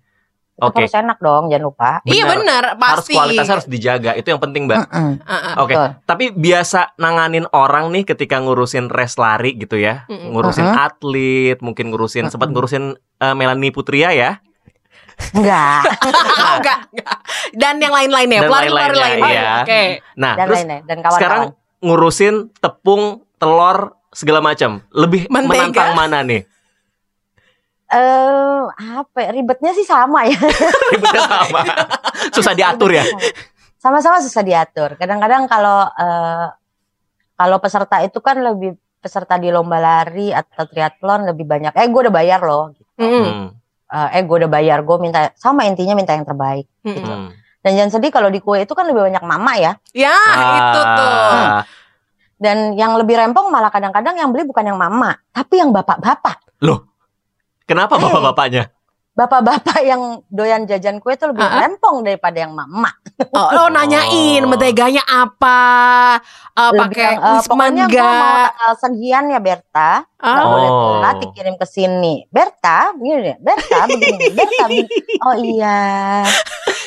Tetap 0.57 0.73
Oke. 0.73 0.81
harus 0.83 0.97
enak 0.97 1.19
dong, 1.19 1.43
jangan 1.47 1.65
lupa. 1.65 1.91
Iya 2.03 2.25
Benar. 2.25 2.33
benar, 2.33 2.65
Harus 2.73 3.05
pasti. 3.05 3.13
kualitasnya 3.13 3.55
harus 3.55 3.69
dijaga. 3.69 4.11
Itu 4.13 4.27
yang 4.27 4.41
penting, 4.41 4.65
Mbak. 4.65 4.79
Mm-mm. 4.83 5.13
Uh-uh. 5.21 5.55
Oke. 5.61 5.69
Betul. 5.71 5.89
Tapi 6.03 6.25
biasa 6.33 6.81
nanganin 6.97 7.45
orang 7.53 7.85
nih 7.91 8.05
ketika 8.07 8.37
ngurusin 8.39 8.89
res 8.89 9.15
lari 9.15 9.53
gitu 9.55 9.77
ya. 9.77 10.09
Mm-mm. 10.09 10.33
Ngurusin 10.33 10.65
Mm-mm. 10.65 10.81
atlet, 10.83 11.59
mungkin 11.61 11.85
ngurusin 11.89 12.27
sempat 12.27 12.49
Mm-mm. 12.49 12.57
ngurusin 12.57 12.85
eh, 12.97 13.35
Melanie 13.35 13.69
Putria 13.69 14.11
ya. 14.11 14.41
Enggak. 15.31 15.81
Oh, 16.37 16.55
enggak, 16.57 16.81
enggak. 16.91 17.19
Dan 17.53 17.75
yang 17.79 17.93
lain-lainnya, 17.93 18.41
Dan 18.41 18.49
pelari-pelari 18.49 18.97
lainnya. 18.97 19.29
iya. 19.29 19.53
Oke. 19.61 19.83
Nah, 20.15 20.33
dan 20.35 20.45
terus 20.47 20.59
lain-lain 20.59 20.83
dan 20.83 20.97
kawan-kawan. 20.97 21.17
sekarang 21.17 21.43
ngurusin 21.79 22.35
tepung, 22.55 23.03
telur, 23.37 23.79
segala 24.11 24.41
macam. 24.41 24.81
Lebih 24.91 25.29
Mentega. 25.29 25.53
menantang 25.69 25.91
mana 25.93 26.19
nih? 26.23 26.49
Eh 27.87 28.63
apa 28.99 29.19
ya, 29.23 29.31
ribetnya 29.31 29.71
sih 29.75 29.87
sama 29.87 30.27
ya. 30.27 30.39
Ribetnya 30.95 31.23
sama. 31.27 31.61
Susah 32.35 32.55
diatur 32.55 32.91
ya. 32.91 33.05
Sama-sama 33.79 34.19
susah 34.19 34.43
diatur. 34.43 34.99
Kadang-kadang 34.99 35.47
kalau 35.47 35.87
eh, 35.95 36.47
kalau 37.37 37.57
peserta 37.63 38.03
itu 38.03 38.19
kan 38.19 38.43
lebih 38.43 38.75
peserta 38.99 39.39
di 39.39 39.55
lomba 39.55 39.79
lari 39.79 40.35
atau 40.35 40.67
triathlon 40.67 41.31
lebih 41.31 41.47
banyak. 41.47 41.73
Eh 41.79 41.87
gue 41.87 42.01
udah 42.09 42.15
bayar 42.15 42.41
loh. 42.43 42.75
Mm-mm. 42.99 43.25
Hmm, 43.25 43.49
Eh, 43.87 44.19
eh 44.19 44.23
gue 44.27 44.37
udah 44.43 44.51
bayar. 44.51 44.83
Gue 44.83 44.99
minta 44.99 45.31
sama 45.39 45.63
intinya 45.63 45.95
minta 45.95 46.11
yang 46.11 46.27
terbaik. 46.27 46.67
Mm-mm. 46.83 47.07
hmm. 47.07 47.29
Dan 47.63 47.71
jangan 47.79 47.99
sedih 47.99 48.11
kalau 48.11 48.31
di 48.31 48.39
kue 48.43 48.63
itu 48.63 48.75
kan 48.75 48.87
lebih 48.87 49.11
banyak 49.11 49.23
mama 49.27 49.59
ya. 49.59 49.75
Ya, 49.91 50.15
itu 50.59 50.81
tuh. 50.87 51.11
Ah, 51.11 51.63
Dan 52.39 52.79
yang 52.79 52.95
lebih 52.95 53.19
rempong 53.19 53.51
malah 53.51 53.75
kadang-kadang 53.75 54.15
yang 54.15 54.31
beli 54.31 54.47
bukan 54.47 54.71
yang 54.71 54.79
mama, 54.79 55.19
tapi 55.35 55.59
yang 55.59 55.75
bapak-bapak. 55.75 56.63
Kenapa 57.67 57.99
Eh. 57.99 58.01
bapak-bapaknya? 58.01 58.65
Bapak-bapak 59.17 59.81
yang 59.81 60.21
doyan 60.29 60.69
jajan 60.69 61.01
kue 61.01 61.17
itu 61.17 61.25
lebih 61.25 61.41
rempong 61.41 62.05
daripada 62.05 62.37
yang 62.37 62.53
mama. 62.53 62.93
Oh, 63.33 63.49
oh, 63.65 63.69
nanyain 63.73 64.45
Oh. 64.45 64.47
menteganya 64.47 65.01
apa? 65.03 65.61
Uh, 66.53 66.69
pakai 66.77 67.17
wisman 67.17 67.73
pokoknya 67.81 67.85
mau 67.89 68.45
tanggal 68.45 68.73
sekian 68.77 69.25
ya 69.27 69.41
Berta. 69.41 70.05
Nggak 70.21 70.37
Ah, 70.37 70.45
boleh 70.47 70.69
Oh. 70.69 70.81
telat 71.01 71.17
dikirim 71.19 71.55
ke 71.57 71.65
sini. 71.67 72.15
Berta, 72.29 72.93
begini 72.93 73.19
deh. 73.25 73.37
Berta, 73.41 73.79
begini. 73.89 74.25
Berta, 74.31 74.65
begini. 74.69 74.97
Oh 75.19 75.35
iya. 75.35 75.79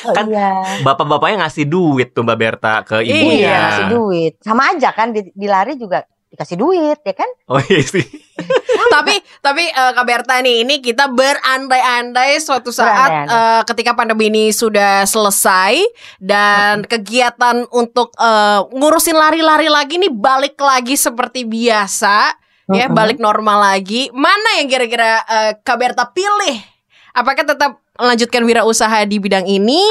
Oh 0.00 0.14
Kan 0.14 0.24
iya. 0.30 0.50
Bapak-bapaknya 0.80 1.44
ngasih 1.44 1.66
duit 1.66 2.14
tuh 2.14 2.22
Mbak 2.22 2.38
Berta 2.38 2.74
ke 2.86 3.02
Iya. 3.02 3.10
ibunya. 3.10 3.34
Iya, 3.42 3.58
ngasih 3.58 3.86
duit. 3.90 4.32
Sama 4.38 4.70
aja 4.70 4.94
kan 4.94 5.10
di, 5.10 5.26
di 5.28 5.46
lari 5.50 5.74
juga 5.74 6.06
dikasih 6.30 6.54
duit, 6.54 6.98
ya 7.02 7.14
kan? 7.18 7.26
Oh 7.50 7.58
iya 7.60 7.82
sih. 7.82 8.06
tapi 8.96 9.14
tapi 9.40 9.64
uh, 9.72 9.92
Kak 9.94 10.04
Berta 10.06 10.40
nih 10.40 10.64
ini 10.64 10.80
kita 10.80 11.10
berandai-andai 11.12 12.40
suatu 12.40 12.72
saat 12.72 13.10
Berandai-andai. 13.10 13.60
uh, 13.60 13.62
ketika 13.68 13.92
pandemi 13.94 14.32
ini 14.32 14.44
sudah 14.54 15.04
selesai 15.04 15.80
dan 16.20 16.84
kegiatan 16.84 17.66
untuk 17.70 18.14
uh, 18.16 18.64
ngurusin 18.72 19.16
lari-lari 19.16 19.68
lagi 19.68 20.00
nih 20.00 20.12
balik 20.12 20.56
lagi 20.60 20.94
seperti 20.96 21.44
biasa 21.44 22.34
ya 22.70 22.86
Mm-mm. 22.86 22.96
balik 22.96 23.18
normal 23.18 23.74
lagi 23.74 24.08
mana 24.14 24.62
yang 24.62 24.70
kira-kira 24.70 25.22
uh, 25.26 25.52
Kak 25.60 25.76
Berta 25.78 26.06
pilih 26.10 26.79
apakah 27.12 27.42
tetap 27.42 27.70
melanjutkan 27.94 28.40
wirausaha 28.42 29.04
di 29.04 29.18
bidang 29.18 29.44
ini 29.44 29.82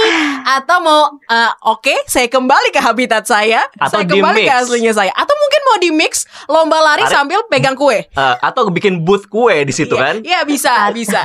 atau 0.49 0.77
mau 0.79 1.01
uh, 1.21 1.51
oke 1.67 1.93
saya 2.05 2.25
kembali 2.25 2.69
ke 2.69 2.79
habitat 2.79 3.23
saya 3.23 3.67
Atau 3.75 4.01
saya 4.01 4.05
kembali 4.05 4.41
ke 4.41 4.53
aslinya 4.55 4.91
saya 4.91 5.11
atau 5.11 5.35
mungkin 5.35 5.61
mau 5.63 5.77
di 5.77 5.89
mix 5.91 6.13
lomba 6.45 6.79
lari 6.79 7.03
Lari- 7.03 7.13
sambil 7.13 7.39
pegang 7.45 7.75
kue 7.75 8.01
Eh, 8.01 8.35
atau 8.39 8.65
bikin 8.67 8.99
booth 8.99 9.27
kue 9.27 9.61
di 9.61 9.71
situ 9.71 9.93
Iya, 9.93 10.01
kan? 10.01 10.15
Iya 10.21 10.39
bisa, 10.43 10.73
bisa. 10.97 11.21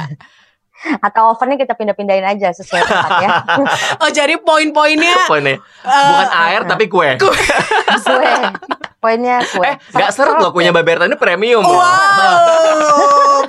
Atau 1.01 1.33
ovennya 1.33 1.57
kita 1.57 1.73
pindah-pindahin 1.73 2.21
aja 2.23 2.53
sesuai 2.53 2.85
tempat 2.85 3.11
ya. 3.19 3.29
Oh 4.05 4.11
jadi 4.13 4.37
poin-poinnya 4.37 5.25
Poinnya 5.25 5.57
eh, 5.57 6.05
bukan 6.05 6.29
air 6.45 6.61
tapi 6.69 6.85
kue. 6.87 7.17
Sesuai. 7.17 8.53
Poinnya 9.01 9.41
kue. 9.41 9.65
Eh, 9.65 9.77
nggak 9.91 10.11
seret 10.13 10.37
loh 10.37 10.53
kuenya 10.53 10.77
Mbak 10.77 10.85
Berta 10.85 11.05
ini 11.09 11.17
premium. 11.17 11.65
loh. 11.65 11.73
Wow, 11.73 13.01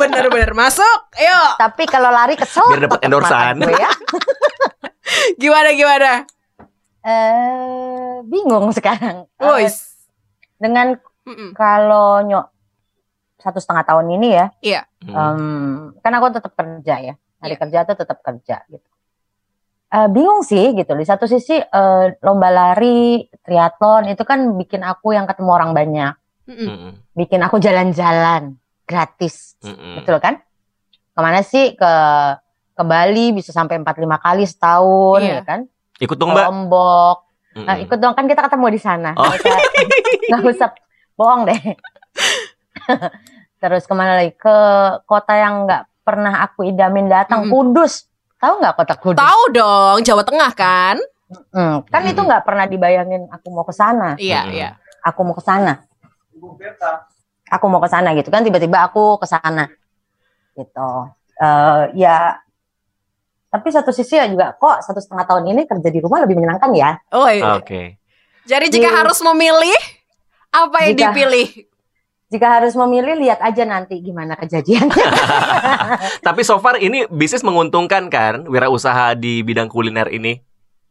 bener-bener 0.07 0.53
masuk. 0.53 0.97
Ayo, 1.13 1.39
Tapi 1.55 1.83
kalau 1.85 2.09
lari 2.09 2.33
kesel 2.33 2.65
Biar 2.67 2.83
dapat 2.83 3.01
endorsan. 3.01 3.55
kue 3.57 3.73
ya. 3.73 3.91
gimana 5.41 5.69
gimana? 5.71 6.11
Eh, 7.01 8.13
bingung 8.23 8.71
sekarang. 8.71 9.29
Boys. 9.35 9.93
dengan 10.55 10.95
Mm-mm. 11.23 11.51
kalau 11.51 12.23
nyok 12.23 12.47
satu 13.37 13.59
setengah 13.59 13.83
tahun 13.83 14.07
ini 14.09 14.29
ya, 14.31 14.45
Iya. 14.59 14.81
Hmm. 15.03 15.13
em, 15.13 15.39
kan 15.99 16.11
aku 16.13 16.31
tetap 16.31 16.53
kerja 16.53 16.95
ya. 17.03 17.13
Hari 17.37 17.51
Iya. 17.51 17.59
kerja 17.59 17.79
tuh 17.83 17.95
tetap 17.95 18.17
kerja 18.19 18.63
gitu. 18.65 18.87
Eh, 19.87 20.07
bingung 20.07 20.41
sih 20.41 20.73
gitu. 20.73 20.91
Di 20.91 21.03
satu 21.03 21.25
sisi 21.25 21.53
eh, 21.55 22.05
lomba 22.19 22.49
lari, 22.49 23.21
triathlon 23.37 24.09
itu 24.09 24.23
kan 24.23 24.55
bikin 24.55 24.81
aku 24.81 25.11
yang 25.11 25.27
ketemu 25.27 25.51
orang 25.51 25.71
banyak, 25.71 26.13
Mm-mm. 26.47 26.65
Mm-mm. 26.65 26.91
bikin 27.13 27.39
aku 27.39 27.59
jalan-jalan 27.59 28.55
gratis, 28.85 29.57
Mm-mm. 29.59 29.99
betul 29.99 30.15
kan? 30.17 30.39
Ke 31.11 31.19
mana 31.19 31.41
sih 31.41 31.73
ke 31.73 31.91
ke 32.75 32.83
Bali 32.83 33.31
bisa 33.31 33.49
sampai 33.49 33.79
4-5 33.79 34.19
kali 34.19 34.43
setahun 34.43 35.19
Iya. 35.19 35.35
ya 35.35 35.41
kan? 35.43 35.59
Ikut 35.97 36.15
dong 36.15 36.31
Mbak. 36.31 36.45
Lombok. 36.45 37.17
Mm-mm. 37.55 37.65
Nah, 37.65 37.75
ikut 37.79 37.97
dong 37.97 38.13
kan 38.13 38.25
kita 38.25 38.41
ketemu 38.43 38.65
di 38.67 38.79
sana. 38.79 39.09
Oh. 39.15 39.31
Nggak 40.27 40.41
usah, 40.45 40.69
bohong 41.17 41.47
deh. 41.47 41.55
Terus 43.63 43.83
ke 43.83 43.93
mana 43.93 44.15
lagi? 44.15 44.31
Ke 44.35 44.55
kota 45.03 45.33
yang 45.33 45.65
nggak 45.65 45.83
pernah 46.03 46.43
aku 46.43 46.63
idamin 46.63 47.07
datang, 47.07 47.47
Mm-mm. 47.47 47.51
Kudus. 47.51 48.05
Tahu 48.37 48.59
nggak 48.59 48.75
kota 48.75 48.93
Kudus? 48.99 49.17
Tahu 49.17 49.41
dong, 49.49 49.95
Jawa 50.03 50.21
Tengah 50.21 50.51
kan? 50.53 50.95
Hmm, 51.49 51.81
kan 51.87 52.03
itu 52.03 52.13
Mm-mm. 52.13 52.27
nggak 52.27 52.43
pernah 52.43 52.65
dibayangin 52.67 53.25
aku 53.31 53.47
mau 53.49 53.63
ke 53.63 53.71
sana. 53.71 54.13
Iya, 54.19 54.45
Mm-mm. 54.45 54.53
iya. 54.53 54.69
Aku 55.01 55.23
mau 55.23 55.33
ke 55.33 55.41
sana. 55.41 55.79
Aku 57.51 57.65
mau 57.69 57.77
ke 57.77 57.89
sana 57.89 58.13
gitu 58.17 58.33
kan 58.33 58.41
tiba-tiba 58.41 58.81
aku 58.81 59.21
ke 59.21 59.27
sana. 59.29 59.69
Gitu. 60.57 60.89
Eh, 61.35 61.83
ya 61.99 62.39
tapi 63.51 63.71
satu 63.71 63.95
sisi 63.95 64.19
ya 64.19 64.27
juga 64.27 64.51
kok 64.51 64.83
satu 64.83 64.99
setengah 64.99 65.23
tahun 65.23 65.47
ini 65.55 65.63
kerja 65.63 65.87
di 65.87 65.99
rumah 66.03 66.19
lebih 66.23 66.35
menyenangkan 66.35 66.71
ya. 66.75 66.99
Oh, 67.15 67.23
iya. 67.27 67.55
Oke. 67.55 67.95
Jadi 68.43 68.67
jika 68.67 68.91
Di- 68.91 68.95
harus 68.99 69.19
memilih 69.23 69.79
apa 70.51 70.77
yang 70.85 70.95
Jika- 70.95 71.03
dipilih? 71.15 71.47
Jika 72.25 72.47
harus 72.59 72.73
memilih 72.73 73.15
lihat 73.21 73.39
aja 73.39 73.63
nanti 73.63 74.01
gimana 74.01 74.33
kejadiannya. 74.35 75.07
Tapi 76.27 76.41
so 76.41 76.57
far 76.57 76.81
ini 76.81 77.05
bisnis 77.07 77.45
menguntungkan 77.45 78.09
kan 78.09 78.43
wirausaha 78.49 79.13
di 79.15 79.45
bidang 79.45 79.69
kuliner 79.69 80.09
ini? 80.09 80.41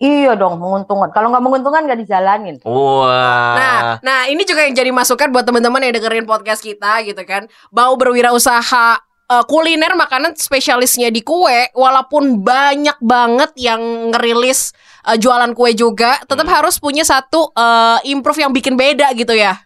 Iya 0.05 0.37
dong, 0.37 0.61
menguntungkan. 0.61 1.09
Kalau 1.17 1.33
nggak 1.33 1.41
menguntungkan 1.41 1.89
nggak 1.89 2.01
dijalanin. 2.05 2.61
Wah. 2.69 3.57
Nah, 3.57 3.79
nah 4.05 4.21
ini 4.29 4.45
juga 4.45 4.69
yang 4.69 4.77
jadi 4.77 4.93
masukan 4.93 5.33
buat 5.33 5.49
teman-teman 5.49 5.81
yang 5.81 5.97
dengerin 5.97 6.29
podcast 6.29 6.61
kita 6.61 7.01
gitu 7.09 7.25
kan. 7.25 7.49
Mau 7.73 7.97
berwirausaha 7.97 9.01
eh, 9.25 9.45
kuliner 9.49 9.97
makanan 9.97 10.37
spesialisnya 10.37 11.09
di 11.09 11.25
kue 11.25 11.73
walaupun 11.73 12.45
banyak 12.45 13.01
banget 13.01 13.57
yang 13.57 13.81
ngerilis 14.13 14.77
eh, 15.09 15.17
jualan 15.17 15.57
kue 15.57 15.73
juga, 15.73 16.21
tetap 16.29 16.45
Hmm. 16.45 16.57
harus 16.61 16.77
punya 16.77 17.01
satu 17.01 17.49
eh, 17.57 18.13
improve 18.13 18.45
yang 18.45 18.53
bikin 18.53 18.77
beda 18.77 19.09
gitu 19.17 19.33
ya. 19.33 19.57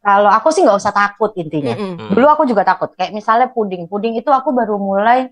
Kalau 0.00 0.32
aku 0.32 0.48
sih 0.48 0.64
nggak 0.64 0.80
usah 0.80 0.96
takut 0.96 1.28
intinya. 1.36 1.76
Mm-mm. 1.76 2.08
Mm. 2.08 2.16
Dulu 2.16 2.24
aku 2.24 2.48
juga 2.48 2.64
takut. 2.64 2.88
Kayak 2.96 3.12
misalnya 3.12 3.52
puding. 3.52 3.84
Puding 3.84 4.16
itu 4.16 4.32
aku 4.32 4.48
baru 4.48 4.80
mulai 4.80 5.28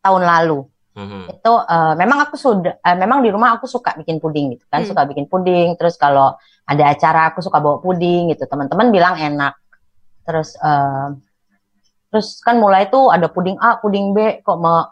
tahun 0.00 0.24
lalu. 0.24 0.64
Mhm. 0.90 1.30
Itu 1.38 1.52
eh, 1.60 1.94
memang 1.94 2.18
aku 2.26 2.34
sudah, 2.34 2.78
eh, 2.78 2.96
memang 2.98 3.22
di 3.22 3.30
rumah 3.30 3.54
aku 3.54 3.66
suka 3.66 3.94
bikin 3.94 4.18
puding 4.18 4.58
gitu 4.58 4.64
kan, 4.66 4.82
Hmm. 4.82 4.88
suka 4.90 5.06
bikin 5.06 5.26
puding. 5.26 5.78
Terus 5.78 5.94
kalau 5.94 6.34
ada 6.66 6.84
acara 6.86 7.30
aku 7.30 7.40
suka 7.40 7.58
bawa 7.58 7.78
puding 7.78 8.30
gitu. 8.30 8.46
Teman-teman 8.46 8.90
bilang 8.90 9.14
enak. 9.14 9.54
Terus, 10.26 10.58
eh, 10.58 11.08
terus 12.10 12.42
kan 12.42 12.58
mulai 12.58 12.90
tuh 12.90 13.06
ada 13.08 13.30
puding 13.30 13.54
A, 13.58 13.78
puding 13.78 14.10
B, 14.10 14.42
kok 14.42 14.58
me- 14.58 14.90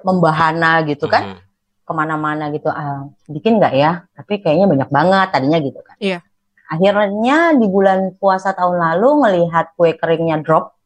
membahana 0.00 0.84
gitu 0.84 1.06
kan. 1.06 1.24
Mhm. 1.36 1.40
ke 1.88 1.96
mana-mana 1.96 2.52
gitu 2.52 2.68
ah, 2.68 3.08
bikin 3.24 3.56
nggak 3.56 3.72
ya 3.72 4.04
tapi 4.12 4.44
kayaknya 4.44 4.68
banyak 4.68 4.92
banget 4.92 5.28
tadinya 5.32 5.56
gitu 5.56 5.80
kan 5.80 5.96
Iya. 5.96 6.20
akhirnya 6.68 7.56
di 7.56 7.64
bulan 7.64 8.12
puasa 8.20 8.52
tahun 8.52 8.76
lalu 8.76 9.24
ngelihat 9.24 9.72
kue 9.72 9.96
keringnya 9.96 10.44
drop 10.44 10.76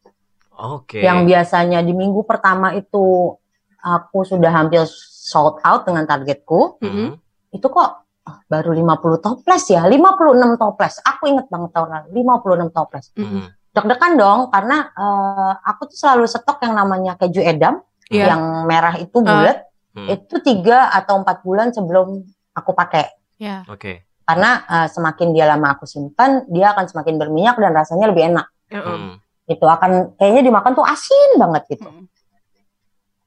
Oke. 0.55 1.03
yang 1.03 1.27
biasanya 1.27 1.83
di 1.83 1.91
minggu 1.91 2.23
pertama 2.23 2.71
itu 2.79 3.35
aku 3.83 4.23
sudah 4.23 4.49
hampir 4.49 4.87
sold 4.87 5.59
out 5.63 5.83
dengan 5.83 6.07
targetku 6.07 6.79
Mhm. 6.79 7.19
itu 7.51 7.67
kok 7.67 7.89
ah, 8.23 8.39
baru 8.47 8.71
50 8.71 9.19
toples 9.19 9.65
ya 9.67 9.83
56 9.85 10.55
toples 10.55 11.03
aku 11.03 11.27
inget 11.27 11.47
banget 11.47 11.71
tahun 11.75 11.89
lalu 11.91 12.07
56 12.23 12.71
toples 12.71 13.07
Mhm. 13.19 13.43
deg-degan 13.73 14.13
dong 14.15 14.41
karena 14.49 14.77
eh, 14.89 15.53
aku 15.65 15.91
tuh 15.91 15.99
selalu 15.99 16.25
stok 16.25 16.63
yang 16.63 16.75
namanya 16.75 17.13
keju 17.17 17.43
edam 17.43 17.83
Iya. 18.07 18.35
yang 18.35 18.43
merah 18.65 18.95
itu 18.97 19.19
bulat 19.19 19.67
Hmm. 19.93 20.09
itu 20.09 20.41
tiga 20.41 20.89
atau 20.89 21.21
empat 21.21 21.45
bulan 21.45 21.69
sebelum 21.69 22.25
aku 22.53 22.73
pakai 22.73 23.13
Ya. 23.37 23.61
Oke. 23.69 24.05
karena 24.23 24.63
uh, 24.65 24.87
semakin 24.87 25.35
dia 25.35 25.45
lama 25.45 25.75
aku 25.75 25.85
simpan 25.85 26.47
dia 26.47 26.73
akan 26.73 26.87
semakin 26.87 27.19
berminyak 27.19 27.59
dan 27.59 27.75
rasanya 27.75 28.09
lebih 28.09 28.33
enak 28.33 28.47
Mhm. 28.71 29.19
itu 29.49 29.67
akan 29.67 30.15
kayaknya 30.17 30.47
dimakan 30.47 30.73
tuh 30.73 30.87
asin 30.87 31.37
banget 31.37 31.63
gitu 31.69 31.89
Mm. 31.89 32.07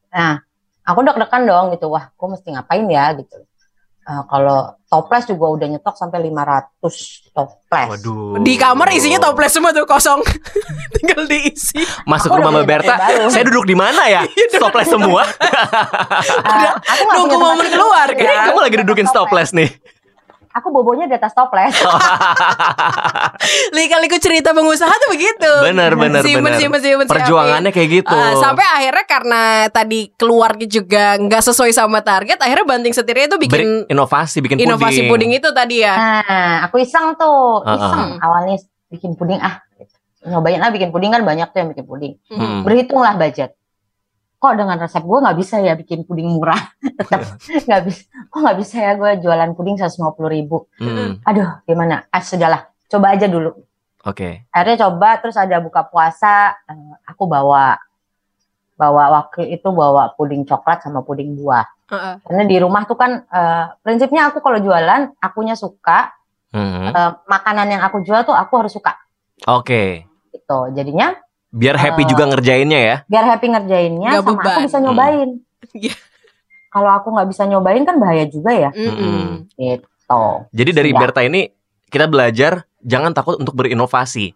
nah 0.09 0.41
aku 0.85 0.99
deg-degan 1.01 1.43
dong 1.49 1.65
gitu 1.73 1.89
wah 1.89 2.13
aku 2.13 2.23
mesti 2.31 2.53
ngapain 2.53 2.85
ya 2.87 3.11
gitu 3.17 3.43
Uh, 4.05 4.21
kalau 4.29 4.69
toples 4.85 5.25
juga 5.25 5.49
udah 5.49 5.65
nyetok 5.65 5.97
sampai 5.97 6.29
500 6.29 7.33
toples 7.33 7.89
Waduh. 7.89 8.37
Di 8.45 8.53
kamar 8.53 8.93
isinya 8.93 9.17
toples 9.17 9.49
semua 9.49 9.73
tuh 9.73 9.81
kosong. 9.89 10.21
Tinggal 11.01 11.25
diisi. 11.25 11.81
Masuk 12.05 12.29
Aku 12.29 12.37
rumah 12.37 12.61
Mbak 12.61 12.65
Berta. 12.69 12.95
Saya 13.33 13.49
duduk 13.49 13.65
di 13.65 13.73
mana 13.73 14.05
ya? 14.05 14.21
Toples 14.61 14.93
semua. 14.93 15.25
Uh, 15.25 16.71
aku 16.85 17.01
nggak 17.01 17.17
Nunggu 17.17 17.37
momen 17.41 17.65
duduk 17.65 17.81
keluar, 17.81 18.07
kan? 18.13 18.53
Kamu 18.53 18.59
lagi 18.61 18.75
dudukin 18.85 19.09
toples 19.09 19.57
nih. 19.57 19.73
Aku 20.55 20.67
bobonya 20.71 21.05
di 21.05 21.13
atas 21.13 21.31
toples 21.31 21.75
Lika-liku 23.71 24.17
cerita 24.17 24.51
pengusaha 24.51 24.89
tuh 24.89 25.09
begitu. 25.11 25.51
Bener 25.61 25.91
bener 25.93 26.21
Simpen, 26.21 26.43
bener. 26.47 26.59
simpen, 26.59 26.81
simpen, 26.81 27.07
Perjuangannya 27.07 27.69
kayak 27.69 27.89
gitu. 27.93 28.15
Eh, 28.15 28.33
sampai 28.37 28.65
akhirnya 28.65 29.05
karena 29.05 29.41
tadi 29.67 30.09
keluarnya 30.11 30.65
juga 30.65 31.17
nggak 31.17 31.41
sesuai 31.43 31.71
sama 31.71 31.99
target, 32.01 32.39
akhirnya 32.39 32.65
banting 32.65 32.91
setirnya 32.91 33.27
itu 33.27 33.37
bikin 33.37 33.59
Beri- 33.83 33.85
inovasi, 33.87 34.37
bikin 34.39 34.57
puding. 34.57 34.69
inovasi 34.69 35.01
puding 35.05 35.31
itu 35.33 35.49
tadi 35.51 35.75
ya. 35.77 35.93
nah 35.95 36.23
aku 36.63 36.79
iseng 36.79 37.13
tuh 37.15 37.61
Uh-uh. 37.61 37.75
iseng 37.75 38.09
awalnya 38.17 38.55
bikin 38.87 39.11
puding 39.13 39.39
ah 39.39 39.59
nyobain 40.23 40.57
lah 40.57 40.69
bikin 40.69 40.89
puding 40.89 41.11
kan 41.11 41.21
banyak 41.21 41.47
tuh 41.47 41.59
yang 41.59 41.69
bikin 41.69 41.85
puding 41.85 42.13
Hmm. 42.27 42.63
berhitunglah 42.63 43.13
budget 43.15 43.53
kok 44.35 44.53
dengan 44.53 44.77
resep 44.77 45.01
gue 45.01 45.19
nggak 45.19 45.37
bisa 45.37 45.55
ya 45.59 45.73
bikin 45.73 46.03
puding 46.03 46.27
murah 46.29 46.59
tetap 46.99 47.21
nggak 47.41 47.81
bisa 47.83 48.01
kok 48.27 48.39
nggak 48.39 48.57
bisa 48.57 48.75
ya 48.77 48.91
gue 48.93 49.11
jualan 49.19 49.51
puding 49.53 49.75
150 49.75 49.95
ribu 50.27 50.67
Hmm. 50.77 51.17
aduh 51.21 51.63
gimana 51.63 52.05
ah 52.07 52.21
sudahlah 52.21 52.67
coba 52.85 53.15
aja 53.15 53.25
dulu 53.25 53.55
Oke. 54.05 54.45
akhirnya 54.49 54.85
coba 54.85 55.17
terus 55.17 55.33
ada 55.33 55.57
buka 55.57 55.81
puasa 55.83 56.53
eh, 56.65 56.93
aku 57.03 57.25
bawa 57.25 57.79
bawa 58.75 59.03
waktu 59.09 59.55
itu 59.55 59.71
bawa 59.71 60.13
puding 60.13 60.43
coklat 60.43 60.83
sama 60.83 60.99
puding 60.99 61.33
buah 61.33 61.63
Heeh. 61.87 62.15
karena 62.21 62.43
di 62.43 62.57
rumah 62.59 62.83
tuh 62.83 62.95
kan 62.95 63.23
eh, 63.23 63.65
prinsipnya 63.81 64.29
aku 64.29 64.39
kalau 64.39 64.59
jualan 64.59 65.15
akunya 65.17 65.55
suka 65.55 66.11
Mhm. 66.51 66.87
eh, 66.87 67.11
makanan 67.25 67.67
yang 67.67 67.81
aku 67.81 67.99
jual 67.99 68.23
tuh 68.23 68.31
aku 68.31 68.59
harus 68.59 68.71
suka 68.71 68.95
Oke. 69.47 70.07
gitu 70.29 70.59
jadinya 70.71 71.15
Biar 71.55 71.73
happy 71.73 72.03
Eh, 72.03 72.07
juga 72.07 72.27
ngerjainnya 72.27 72.77
ya. 72.77 72.95
biar 73.05 73.23
happy 73.25 73.47
ngerjainnya 73.47 74.09
Nggak 74.11 74.21
sama 74.21 74.31
beban. 74.35 74.51
aku 74.51 74.61
bisa 74.61 74.77
nyobain 74.77 75.29
Iya. 75.73 75.95
kalau 76.67 76.91
aku 76.91 77.07
nggak 77.09 77.27
bisa 77.31 77.43
nyobain 77.45 77.81
kan 77.81 77.95
bahaya 77.95 78.25
juga 78.25 78.51
ya 78.51 78.69
Mm-mm. 78.69 79.47
gitu 79.49 80.21
Jadi 80.51 80.71
dari 80.71 80.91
Iya. 80.91 80.99
Berta 80.99 81.21
ini 81.21 81.47
kita 81.87 82.05
belajar 82.05 82.51
jangan 82.77 83.11
takut 83.11 83.35
untuk 83.35 83.55
berinovasi. 83.55 84.35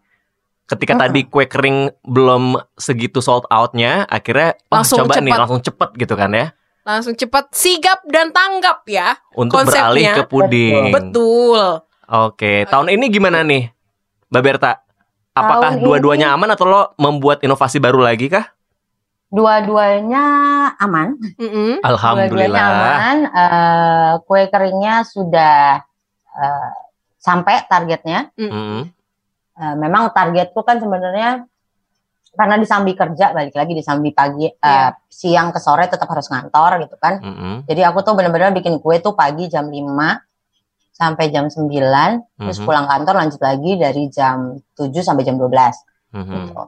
Ketika 0.65 0.93
Mm-mm. 0.93 1.03
tadi 1.03 1.19
kue 1.25 1.45
kering 1.45 1.77
belum 2.01 2.43
segitu 2.73 3.19
sold 3.19 3.43
outnya, 3.47 4.05
akhirnya 4.05 4.55
Langsung 4.67 5.03
coba 5.03 5.17
nih 5.17 5.27
cepat. 5.27 5.39
langsung 5.39 5.59
cepet 5.59 5.89
gitu 5.97 6.13
kan 6.13 6.29
ya, 6.29 6.47
Langsung 6.81 7.13
cepat 7.13 7.51
sigap 7.51 7.99
dan 8.05 8.29
tanggap 8.29 8.81
ya. 8.85 9.17
untuk 9.35 9.59
Konsepnya. 9.59 9.81
beralih 9.83 10.05
ke 10.15 10.23
puding. 10.25 10.83
Betul. 10.89 11.61
Oke, 12.07 12.63
tahun 12.65 12.89
ini 12.91 13.05
gimana 13.07 13.41
nih, 13.41 13.69
Mbak 14.27 14.41
Berta? 14.41 14.81
Apakah 15.41 15.71
dua-duanya 15.77 16.27
ini- 16.27 16.35
aman 16.35 16.49
atau 16.49 16.65
lo 16.65 16.81
membuat 16.95 17.39
inovasi 17.39 17.77
baru 17.77 17.99
lagi 17.99 18.27
kah? 18.27 18.45
dua-duanya 19.29 20.25
aman 20.75 21.13
dua-duanya 21.37 21.85
Alhamdulillah. 21.85 22.65
aman 22.65 23.17
Eh, 23.29 24.11
kue 24.25 24.41
keringnya 24.45 25.05
sudah 25.05 25.85
eh, 26.31 26.71
sampai 27.15 27.61
targetnya 27.65 28.33
Mhm. 28.35 28.79
Eh, 29.53 29.75
memang 29.75 30.09
targetku 30.09 30.63
kan 30.63 30.79
sebenarnya 30.79 31.43
karena 32.31 32.55
di 32.55 32.63
Sambi 32.63 32.93
kerja 32.93 33.29
balik 33.29 33.51
lagi 33.53 33.75
di 33.75 33.83
Sambi 33.83 34.09
pagi 34.09 34.45
eh, 34.45 34.55
Iya. 34.55 34.95
siang 35.05 35.51
ke 35.51 35.59
sore 35.59 35.85
tetap 35.85 36.07
harus 36.07 36.25
ngantor 36.25 36.79
gitu 36.79 36.95
kan. 36.95 37.19
Mm-mm. 37.19 37.55
Jadi 37.65 37.81
aku 37.83 37.99
tuh 37.99 38.15
benar-benar 38.15 38.49
bikin 38.49 38.79
kue 38.79 38.97
tuh 38.97 39.13
pagi 39.13 39.45
jam 39.45 39.67
5 39.67 40.25
sampai 40.99 41.31
jam 41.31 41.47
9, 41.47 42.19
terus 42.35 42.59
Mhm. 42.59 42.65
pulang 42.67 42.85
kantor 42.85 43.15
lanjut 43.23 43.39
lagi 43.39 43.79
dari 43.79 44.11
jam 44.11 44.59
7 44.75 44.99
sampai 44.99 45.23
jam 45.23 45.39
12 45.39 45.79
Mhm. 46.11 46.27
gitu. 46.27 46.59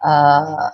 Eh, 0.00 0.68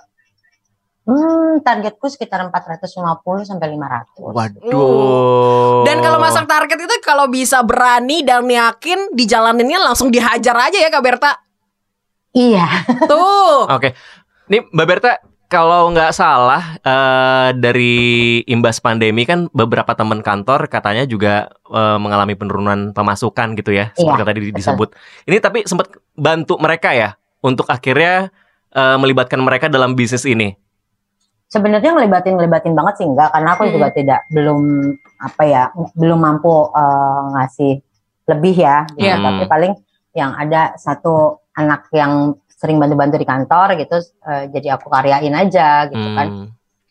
hmm, 1.09 1.65
targetku 1.65 2.05
sekitar 2.07 2.45
450 2.45 3.41
sampai 3.41 3.73
500. 3.73 4.21
Waduh. 4.21 5.81
Dan 5.81 6.05
kalau 6.05 6.21
masak 6.21 6.45
target 6.45 6.77
itu 6.77 6.95
kalau 7.01 7.25
bisa 7.25 7.65
berani 7.65 8.21
dan 8.21 8.45
yakin 8.45 9.17
dijalaninnya 9.17 9.81
langsung 9.81 10.13
dihajar 10.13 10.53
aja 10.53 10.77
ya 10.77 10.93
Kak 10.93 11.01
Berta. 11.03 11.31
Iya. 12.37 12.69
Tuh. 13.09 13.65
Oke, 13.65 13.97
nih 14.45 14.61
Mbak 14.69 14.85
Berta, 14.85 15.17
kalau 15.47 15.91
nggak 15.91 16.11
salah 16.11 16.75
eh, 16.77 17.49
dari 17.55 17.95
imbas 18.43 18.77
pandemi 18.77 19.23
kan 19.23 19.47
beberapa 19.51 19.95
teman 19.95 20.19
kantor 20.19 20.67
katanya 20.67 21.07
juga 21.07 21.47
eh, 21.67 21.97
mengalami 21.97 22.35
penurunan 22.35 22.91
pemasukan 22.91 23.55
gitu 23.55 23.71
ya, 23.71 23.95
seperti 23.95 24.21
Iya, 24.21 24.27
tadi 24.27 24.39
betul. 24.43 24.55
disebut. 24.59 24.89
Ini 25.23 25.37
tapi 25.39 25.59
sempat 25.63 25.87
bantu 26.13 26.59
mereka 26.59 26.91
ya 26.91 27.15
untuk 27.39 27.67
akhirnya 27.67 28.27
eh, 28.69 28.97
melibatkan 28.99 29.39
mereka 29.39 29.71
dalam 29.71 29.95
bisnis 29.95 30.27
ini. 30.27 30.51
Sebenarnya 31.47 31.95
ngelibatin 31.95 32.35
ngelibatin 32.35 32.75
banget 32.75 32.99
sih 32.99 33.07
enggak 33.07 33.31
karena 33.31 33.49
aku 33.55 33.63
Hmm. 33.63 33.73
juga 33.79 33.87
tidak 33.95 34.19
belum 34.27 34.59
apa 35.17 35.43
ya 35.47 35.63
belum 35.95 36.19
mampu 36.19 36.51
eh, 36.75 37.19
ngasih 37.33 37.73
lebih 38.27 38.55
ya. 38.59 38.83
gitu. 38.93 39.07
Iya. 39.07 39.15
Tapi 39.23 39.43
paling 39.47 39.73
yang 40.11 40.35
ada 40.35 40.75
satu 40.75 41.39
anak 41.55 41.87
yang 41.95 42.35
sering 42.57 42.81
bantu-bantu 42.81 43.21
di 43.21 43.27
kantor 43.29 43.77
gitu, 43.77 43.97
eh, 44.01 44.49
jadi 44.49 44.81
aku 44.81 44.89
karyain 44.89 45.33
aja 45.37 45.85
gitu 45.93 46.09
kan. 46.17 46.27
Hmm. 46.27 46.47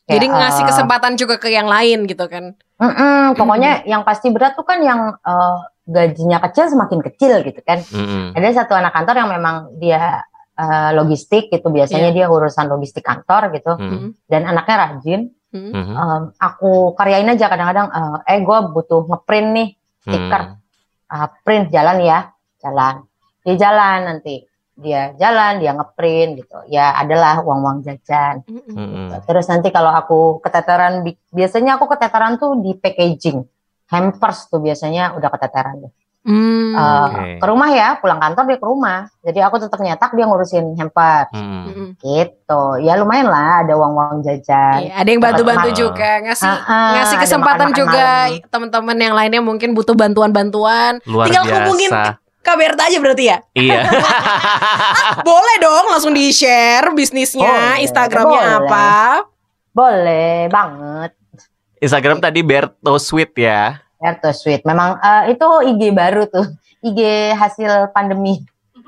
Kayak, 0.06 0.14
Jadi 0.22 0.26
ngasih 0.30 0.62
eh, 0.62 0.68
kesempatan 0.70 1.12
juga 1.18 1.34
ke 1.42 1.50
yang 1.50 1.66
lain 1.66 2.06
gitu 2.06 2.30
kan. 2.30 2.54
Mm-mm, 2.78 3.34
pokoknya 3.34 3.82
yang 3.90 4.06
pasti 4.06 4.30
berat 4.30 4.54
tuh 4.54 4.62
kan 4.62 4.78
yang 4.78 5.18
eh, 5.18 5.56
gajinya 5.90 6.38
kecil 6.46 6.70
semakin 6.70 7.02
kecil 7.02 7.42
gitu 7.42 7.58
kan. 7.66 7.82
Mm-mm. 7.82 8.38
Ada 8.38 8.62
satu 8.62 8.78
anak 8.78 8.94
kantor 8.94 9.26
yang 9.26 9.30
memang 9.34 9.56
dia 9.82 10.22
eh, 10.56 10.90
logistik 10.94 11.50
gitu, 11.50 11.68
biasanya 11.68 12.14
dia 12.14 12.30
urusan 12.30 12.70
logistik 12.70 13.04
kantor 13.04 13.52
gitu, 13.52 13.76
Mm. 13.76 14.16
dan 14.30 14.46
anaknya 14.48 14.76
rajin. 14.88 15.20
Hmm. 15.52 15.72
Mhm. 15.72 15.94
Em, 15.94 16.22
aku 16.36 16.96
karyain 16.98 17.28
aja 17.28 17.46
kadang-kadang, 17.48 17.88
eh, 17.92 18.34
eh 18.34 18.40
gue 18.42 18.58
butuh 18.72 19.04
ngeprint 19.08 19.48
nih, 19.52 19.68
stiker, 20.00 20.42
Hmm. 20.42 20.58
Ah, 21.06 21.30
print 21.44 21.70
jalan 21.70 22.02
ya, 22.02 22.34
jalan. 22.58 23.06
Dia 23.46 23.54
jalan 23.54 23.98
nanti, 24.10 24.42
dia 24.76 25.16
jalan, 25.16 25.56
dia 25.58 25.72
ngeprint 25.72 26.44
gitu. 26.44 26.56
Ya 26.68 26.92
adalah 26.92 27.40
uang-uang 27.40 27.80
jajan. 27.80 28.44
Hmm. 28.44 28.76
Mm-mm. 28.76 29.08
Terus 29.24 29.48
nanti 29.48 29.72
kalau 29.72 29.88
aku 29.88 30.38
keteteran, 30.44 31.00
bi- 31.00 31.16
biasanya 31.32 31.80
aku 31.80 31.88
keteteran 31.88 32.36
tuh 32.36 32.60
di 32.60 32.76
packaging. 32.76 33.40
Hampers 33.88 34.52
tuh 34.52 34.60
biasanya 34.60 35.16
udah 35.16 35.30
keteteran 35.32 35.88
deh. 35.88 35.92
Hmm. 36.26 36.74
Eh, 36.74 37.06
Oke. 37.06 37.26
Ke 37.38 37.46
rumah 37.46 37.70
ya, 37.70 37.88
pulang 38.02 38.18
kantor 38.18 38.44
dia 38.50 38.58
ke 38.58 38.66
rumah. 38.66 38.98
Jadi 39.22 39.38
aku 39.46 39.62
tetap 39.62 39.78
nyetak, 39.78 40.10
dia 40.10 40.26
ngurusin 40.26 40.74
hamper. 40.74 41.30
Mm. 41.30 41.62
Hmm. 41.70 41.88
Gitu. 42.02 42.62
Ya 42.82 42.98
lumayan 42.98 43.30
lah, 43.30 43.62
ada 43.62 43.78
uang-uang 43.78 44.26
jajan. 44.26 44.90
Iya, 44.90 44.92
ada 44.98 45.08
yang 45.08 45.22
bantu-bantu 45.22 45.68
juga 45.70 46.10
ngasih 46.26 46.50
ah, 46.50 46.92
ngasih 46.98 47.16
kesempatan 47.22 47.70
makan-makan 47.70 47.78
juga 47.78 48.06
malam. 48.26 48.50
teman-teman 48.50 48.96
yang 48.98 49.14
lainnya 49.14 49.38
mungkin 49.40 49.70
butuh 49.72 49.94
bantuan-bantuan. 49.94 50.98
Tinggal 51.06 51.44
biasa. 51.46 51.56
hubungin 51.62 51.90
Kak 52.46 52.54
Berta 52.54 52.86
aja 52.86 52.98
berarti 53.02 53.24
ya. 53.26 53.42
Iya. 53.58 53.90
Boleh 55.26 55.56
dong 55.58 55.84
langsung 55.90 56.14
di-share 56.14 56.86
bisnisnya, 56.94 57.42
Boleh, 57.42 57.82
Instagramnya 57.82 58.38
boleh. 58.46 58.58
apa. 58.62 58.86
Boleh 59.74 60.34
banget. 60.46 61.10
Instagram 61.82 62.22
tadi 62.22 62.46
Berto 62.46 62.94
Sweet 63.02 63.34
ya. 63.34 63.82
Erto 63.98 64.30
Sweet. 64.30 64.62
Memang 64.62 64.96
eh, 65.02 65.34
itu 65.34 65.46
IG 65.74 65.82
baru 65.90 66.30
tuh. 66.30 66.46
IG 66.86 67.00
hasil 67.34 67.90
pandemi. 67.90 68.46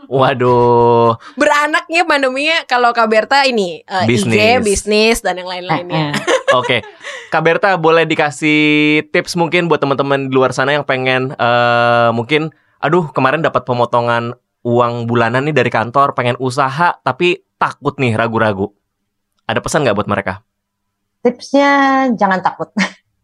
Waduh. 0.09 1.19
Beranaknya 1.37 2.07
pandeminya 2.09 2.65
kalau 2.65 2.95
Kak 2.95 3.11
Berta 3.11 3.45
ini 3.45 3.83
eh, 3.85 4.05
IG, 4.07 4.09
Bisnis. 4.09 4.59
bisnis 4.63 5.17
dan 5.21 5.37
yang 5.37 5.51
lain-lainnya. 5.51 6.15
Oke, 6.57 6.81
Kak 7.29 7.45
Berta 7.45 7.77
boleh 7.77 8.09
dikasih 8.09 9.05
tips 9.13 9.37
mungkin 9.37 9.69
buat 9.69 9.85
teman-teman 9.85 10.31
di 10.31 10.33
luar 10.33 10.57
sana 10.57 10.73
yang 10.73 10.87
pengen 10.87 11.37
eh, 11.37 12.09
mungkin, 12.17 12.49
aduh 12.79 13.11
kemarin 13.11 13.43
dapat 13.43 13.63
pemotongan 13.67 14.35
uang 14.67 15.07
bulanan 15.07 15.47
nih 15.47 15.55
dari 15.55 15.71
kantor, 15.71 16.13
pengen 16.13 16.37
usaha 16.43 16.99
tapi 17.01 17.39
takut 17.59 17.95
nih 17.99 18.15
ragu-ragu. 18.15 18.71
Ada 19.49 19.65
pesan 19.65 19.87
nggak 19.87 19.97
buat 19.97 20.11
mereka? 20.11 20.45
Tipsnya 21.25 21.71
jangan 22.15 22.45
takut. 22.45 22.69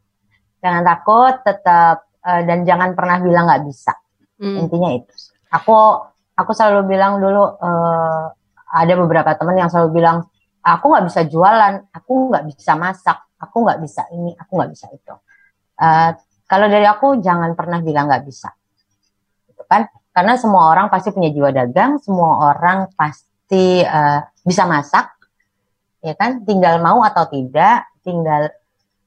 jangan 0.65 0.83
takut, 0.83 1.35
tetap 1.45 2.09
eh, 2.25 2.43
dan 2.49 2.65
jangan 2.65 2.97
pernah 2.97 3.21
bilang 3.21 3.45
nggak 3.47 3.63
bisa. 3.69 3.93
Hmm. 4.41 4.65
Intinya 4.65 4.91
itu. 4.95 5.13
Aku 5.53 5.75
aku 6.35 6.51
selalu 6.57 6.97
bilang 6.97 7.21
dulu 7.21 7.61
eh, 7.61 8.25
ada 8.75 8.95
beberapa 8.99 9.31
teman 9.39 9.61
yang 9.61 9.71
selalu 9.71 10.03
bilang 10.03 10.27
aku 10.65 10.85
nggak 10.91 11.07
bisa 11.13 11.21
jualan, 11.29 11.75
aku 11.93 12.13
nggak 12.33 12.45
bisa 12.49 12.73
masak, 12.75 13.19
aku 13.37 13.57
nggak 13.69 13.79
bisa 13.85 14.03
ini, 14.11 14.33
aku 14.35 14.53
nggak 14.57 14.71
bisa 14.73 14.87
itu. 14.91 15.15
Eh, 15.79 16.11
kalau 16.49 16.67
dari 16.73 16.87
aku 16.89 17.21
jangan 17.21 17.53
pernah 17.53 17.85
bilang 17.85 18.09
nggak 18.09 18.25
bisa, 18.25 18.49
gitu 19.65 19.73
kan? 19.73 19.89
Karena 20.13 20.37
semua 20.37 20.71
orang 20.71 20.93
pasti 20.93 21.11
punya 21.11 21.33
jiwa 21.33 21.51
dagang, 21.51 21.97
semua 22.05 22.53
orang 22.53 22.93
pasti 22.95 23.81
eh, 23.83 24.21
bisa 24.45 24.69
masak, 24.69 25.09
ya 26.05 26.13
kan? 26.15 26.45
Tinggal 26.45 26.79
mau 26.85 27.01
atau 27.01 27.25
tidak, 27.33 27.89
tinggal 28.05 28.53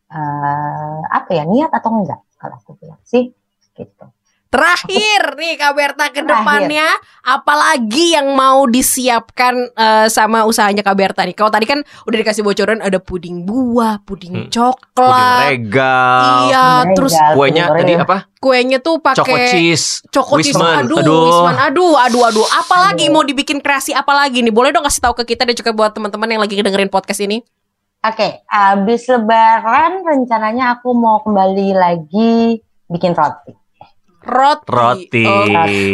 eh, 0.09 0.99
apa 1.05 1.29
ya 1.29 1.45
niat 1.45 1.69
atau 1.69 1.93
enggak 1.93 2.19
kalau 2.41 2.57
aku 2.57 2.73
bilang 2.81 2.99
sih, 3.05 3.31
gitu. 3.77 4.05
Terakhir 4.47 5.35
nih 5.35 5.53
Kak 5.55 5.73
Berta 5.75 6.05
ke 6.07 6.23
depannya 6.23 6.87
apalagi 7.21 8.15
yang 8.15 8.31
mau 8.31 8.63
disiapkan 8.63 9.53
eh, 9.69 10.07
sama 10.07 10.47
usahanya 10.47 10.81
Kak 10.81 10.95
Berta 10.95 11.27
nih. 11.27 11.35
Kalau 11.35 11.51
tadi 11.51 11.67
kan 11.67 11.83
udah 12.07 12.17
dikasih 12.17 12.41
bocoran 12.41 12.79
ada 12.79 12.97
puding 12.97 13.43
buah, 13.43 13.99
puding 14.01 14.47
Hmm. 14.47 14.49
coklat. 14.49 15.51
Puding 15.51 15.67
regal. 15.67 16.23
Iya, 16.47 16.67
Regal, 16.83 16.95
terus 16.95 17.13
Kuenya 17.35 17.65
tadi 17.69 17.93
apa? 17.93 18.17
kuenya 18.37 18.77
tuh 18.79 19.01
Choco 19.01 19.33
pakai 19.33 19.49
cheese. 19.49 20.05
Choco 20.07 20.39
cheese. 20.39 20.55
Wisman. 20.55 20.85
Aduh, 20.85 20.97
Aduh. 21.01 21.21
Wisman. 21.27 21.55
Aduh, 21.59 21.93
aduh, 21.97 22.23
aduh. 22.23 22.47
Apalagi 22.55 23.11
mau 23.11 23.25
dibikin 23.25 23.59
kreasi 23.59 23.91
apa 23.91 24.15
lagi 24.15 24.39
nih? 24.39 24.53
Boleh 24.53 24.71
dong 24.71 24.85
kasih 24.85 25.03
tahu 25.03 25.17
ke 25.19 25.35
kita 25.35 25.43
dan 25.43 25.55
juga 25.57 25.75
buat 25.75 25.91
teman-teman 25.91 26.29
yang 26.29 26.41
lagi 26.41 26.55
dengerin 26.55 26.87
podcast 26.87 27.19
ini. 27.19 27.43
Oke, 27.99 28.45
habis 28.47 29.09
lebaran 29.09 30.05
rencananya 30.05 30.77
aku 30.77 30.93
mau 30.93 31.19
kembali 31.19 31.73
lagi 31.73 32.61
bikin 32.87 33.11
roti. 33.11 33.51
Roti. 34.27 34.67
Roti. 34.67 35.23
Oh, 35.23 35.45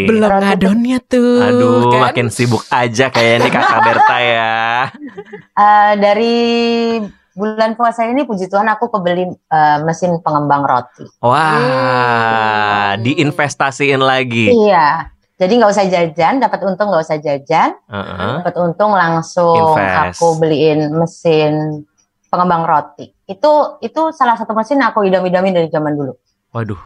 belum 0.03 0.27
Roti. 0.27 0.41
ngadonnya 0.41 0.97
tuh. 0.99 1.37
Aduh, 1.39 1.79
kan? 1.87 1.99
makin 2.09 2.27
sibuk 2.27 2.65
aja 2.67 3.07
kayaknya 3.07 3.37
nih 3.39 3.51
Kakak 3.51 3.79
Berta 3.81 4.17
ya. 4.19 4.53
Eh, 5.53 5.93
dari 5.95 6.35
bulan 7.31 7.73
puasa 7.73 8.05
ini 8.05 8.25
puji 8.25 8.45
Tuhan 8.45 8.65
aku 8.67 8.89
kebeli 8.89 9.25
eh, 9.29 9.77
mesin 9.81 10.17
pengembang 10.19 10.61
roti. 10.61 11.05
Wah, 11.19 12.93
Hmm. 12.93 13.01
diinvestasiin 13.01 14.01
lagi. 14.01 14.49
Iya. 14.49 15.13
Jadi 15.33 15.53
nggak 15.53 15.71
usah 15.71 15.85
jajan, 15.85 16.33
dapat 16.39 16.61
untung 16.61 16.89
nggak 16.89 17.03
usah 17.03 17.17
jajan, 17.17 17.73
Heeh. 17.85 18.33
dapat 18.39 18.53
untung 18.55 18.93
langsung 18.93 19.77
Invest. 19.77 20.17
aku 20.17 20.27
beliin 20.37 20.93
mesin 20.93 21.83
pengembang 22.29 22.63
roti. 22.63 23.13
Itu 23.25 23.77
itu 23.79 24.09
salah 24.09 24.33
satu 24.33 24.53
mesin 24.53 24.79
aku 24.79 25.03
idam-idamin 25.03 25.53
dari 25.53 25.69
zaman 25.69 25.93
dulu. 25.93 26.13
Waduh, 26.49 26.77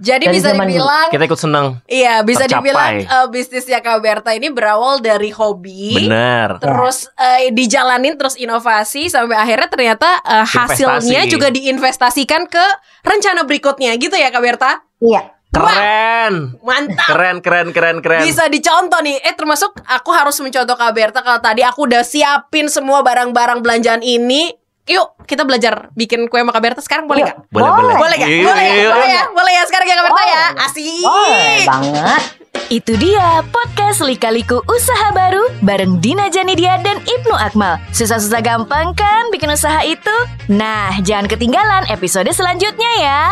Jadi 0.00 0.24
Dari 0.24 0.36
bisa 0.40 0.56
dibilang 0.56 1.08
kita 1.12 1.24
ikut 1.28 1.40
seneng. 1.40 1.66
Iya, 1.84 2.24
bisa 2.24 2.48
Tercapai. 2.48 2.64
dibilang 2.64 2.94
eh, 3.04 3.26
bisnisnya 3.28 3.84
Kak 3.84 4.00
Berta 4.00 4.32
ini 4.32 4.48
berawal 4.48 5.04
dari 5.04 5.28
hobi. 5.28 6.08
Bener. 6.08 6.56
Terus 6.64 7.12
eh, 7.20 7.52
dijalanin 7.52 8.16
terus 8.16 8.40
inovasi 8.40 9.12
sampai 9.12 9.36
akhirnya 9.36 9.68
ternyata 9.68 10.08
eh, 10.24 10.46
hasilnya 10.48 11.28
Investasi. 11.28 11.32
juga 11.32 11.48
diinvestasikan 11.52 12.48
ke 12.48 12.64
rencana 13.04 13.44
berikutnya 13.44 13.92
gitu 14.00 14.16
ya 14.16 14.32
Kak 14.32 14.40
Berta. 14.40 14.80
Iya. 14.96 15.28
Keren. 15.52 16.56
Mantap. 16.64 17.12
Keren, 17.12 17.36
keren, 17.44 17.68
keren, 17.76 18.00
keren. 18.00 18.24
Bisa 18.24 18.48
dicontoh 18.48 19.04
nih. 19.04 19.20
Eh 19.20 19.36
termasuk 19.36 19.76
aku 19.84 20.08
harus 20.08 20.40
mencontoh 20.40 20.72
Kak 20.72 20.92
Berta 20.96 21.20
kalau 21.20 21.44
tadi 21.44 21.60
aku 21.60 21.84
udah 21.84 22.00
siapin 22.00 22.72
semua 22.72 23.04
barang-barang 23.04 23.60
belanjaan 23.60 24.00
ini. 24.00 24.56
Yuk, 24.90 25.14
kita 25.30 25.46
belajar 25.46 25.94
bikin 25.94 26.26
kue 26.26 26.42
sama 26.42 26.50
Kak 26.50 26.58
Berta 26.58 26.80
sekarang 26.82 27.06
boleh 27.06 27.22
Yuk. 27.22 27.30
gak? 27.30 27.38
Boleh, 27.54 27.70
boleh. 27.70 27.94
Boleh 28.02 28.16
gak? 28.18 28.28
Boleh 28.34 28.66
ya? 28.66 28.90
Boleh 28.90 29.08
ya? 29.14 29.22
Boleh 29.30 29.52
ya 29.54 29.62
sekarang 29.70 29.86
ya 29.86 29.94
Kak 29.94 30.06
Berta 30.10 30.22
ya? 30.26 30.44
Asik. 30.66 31.06
Boleh 31.06 31.58
banget. 31.70 32.22
Itu 32.66 32.92
dia 32.98 33.46
podcast 33.54 34.02
Lika-Liku 34.02 34.58
Usaha 34.66 35.14
Baru 35.14 35.46
bareng 35.62 36.02
Dina 36.02 36.26
Janidia 36.26 36.82
dan 36.82 36.98
Ibnu 36.98 37.30
Akmal. 37.30 37.78
Susah-susah 37.94 38.42
gampang 38.42 38.90
kan 38.98 39.30
bikin 39.30 39.54
usaha 39.54 39.86
itu? 39.86 40.16
Nah, 40.50 40.98
jangan 41.06 41.30
ketinggalan 41.30 41.86
episode 41.86 42.26
selanjutnya 42.34 42.90
ya. 42.98 43.22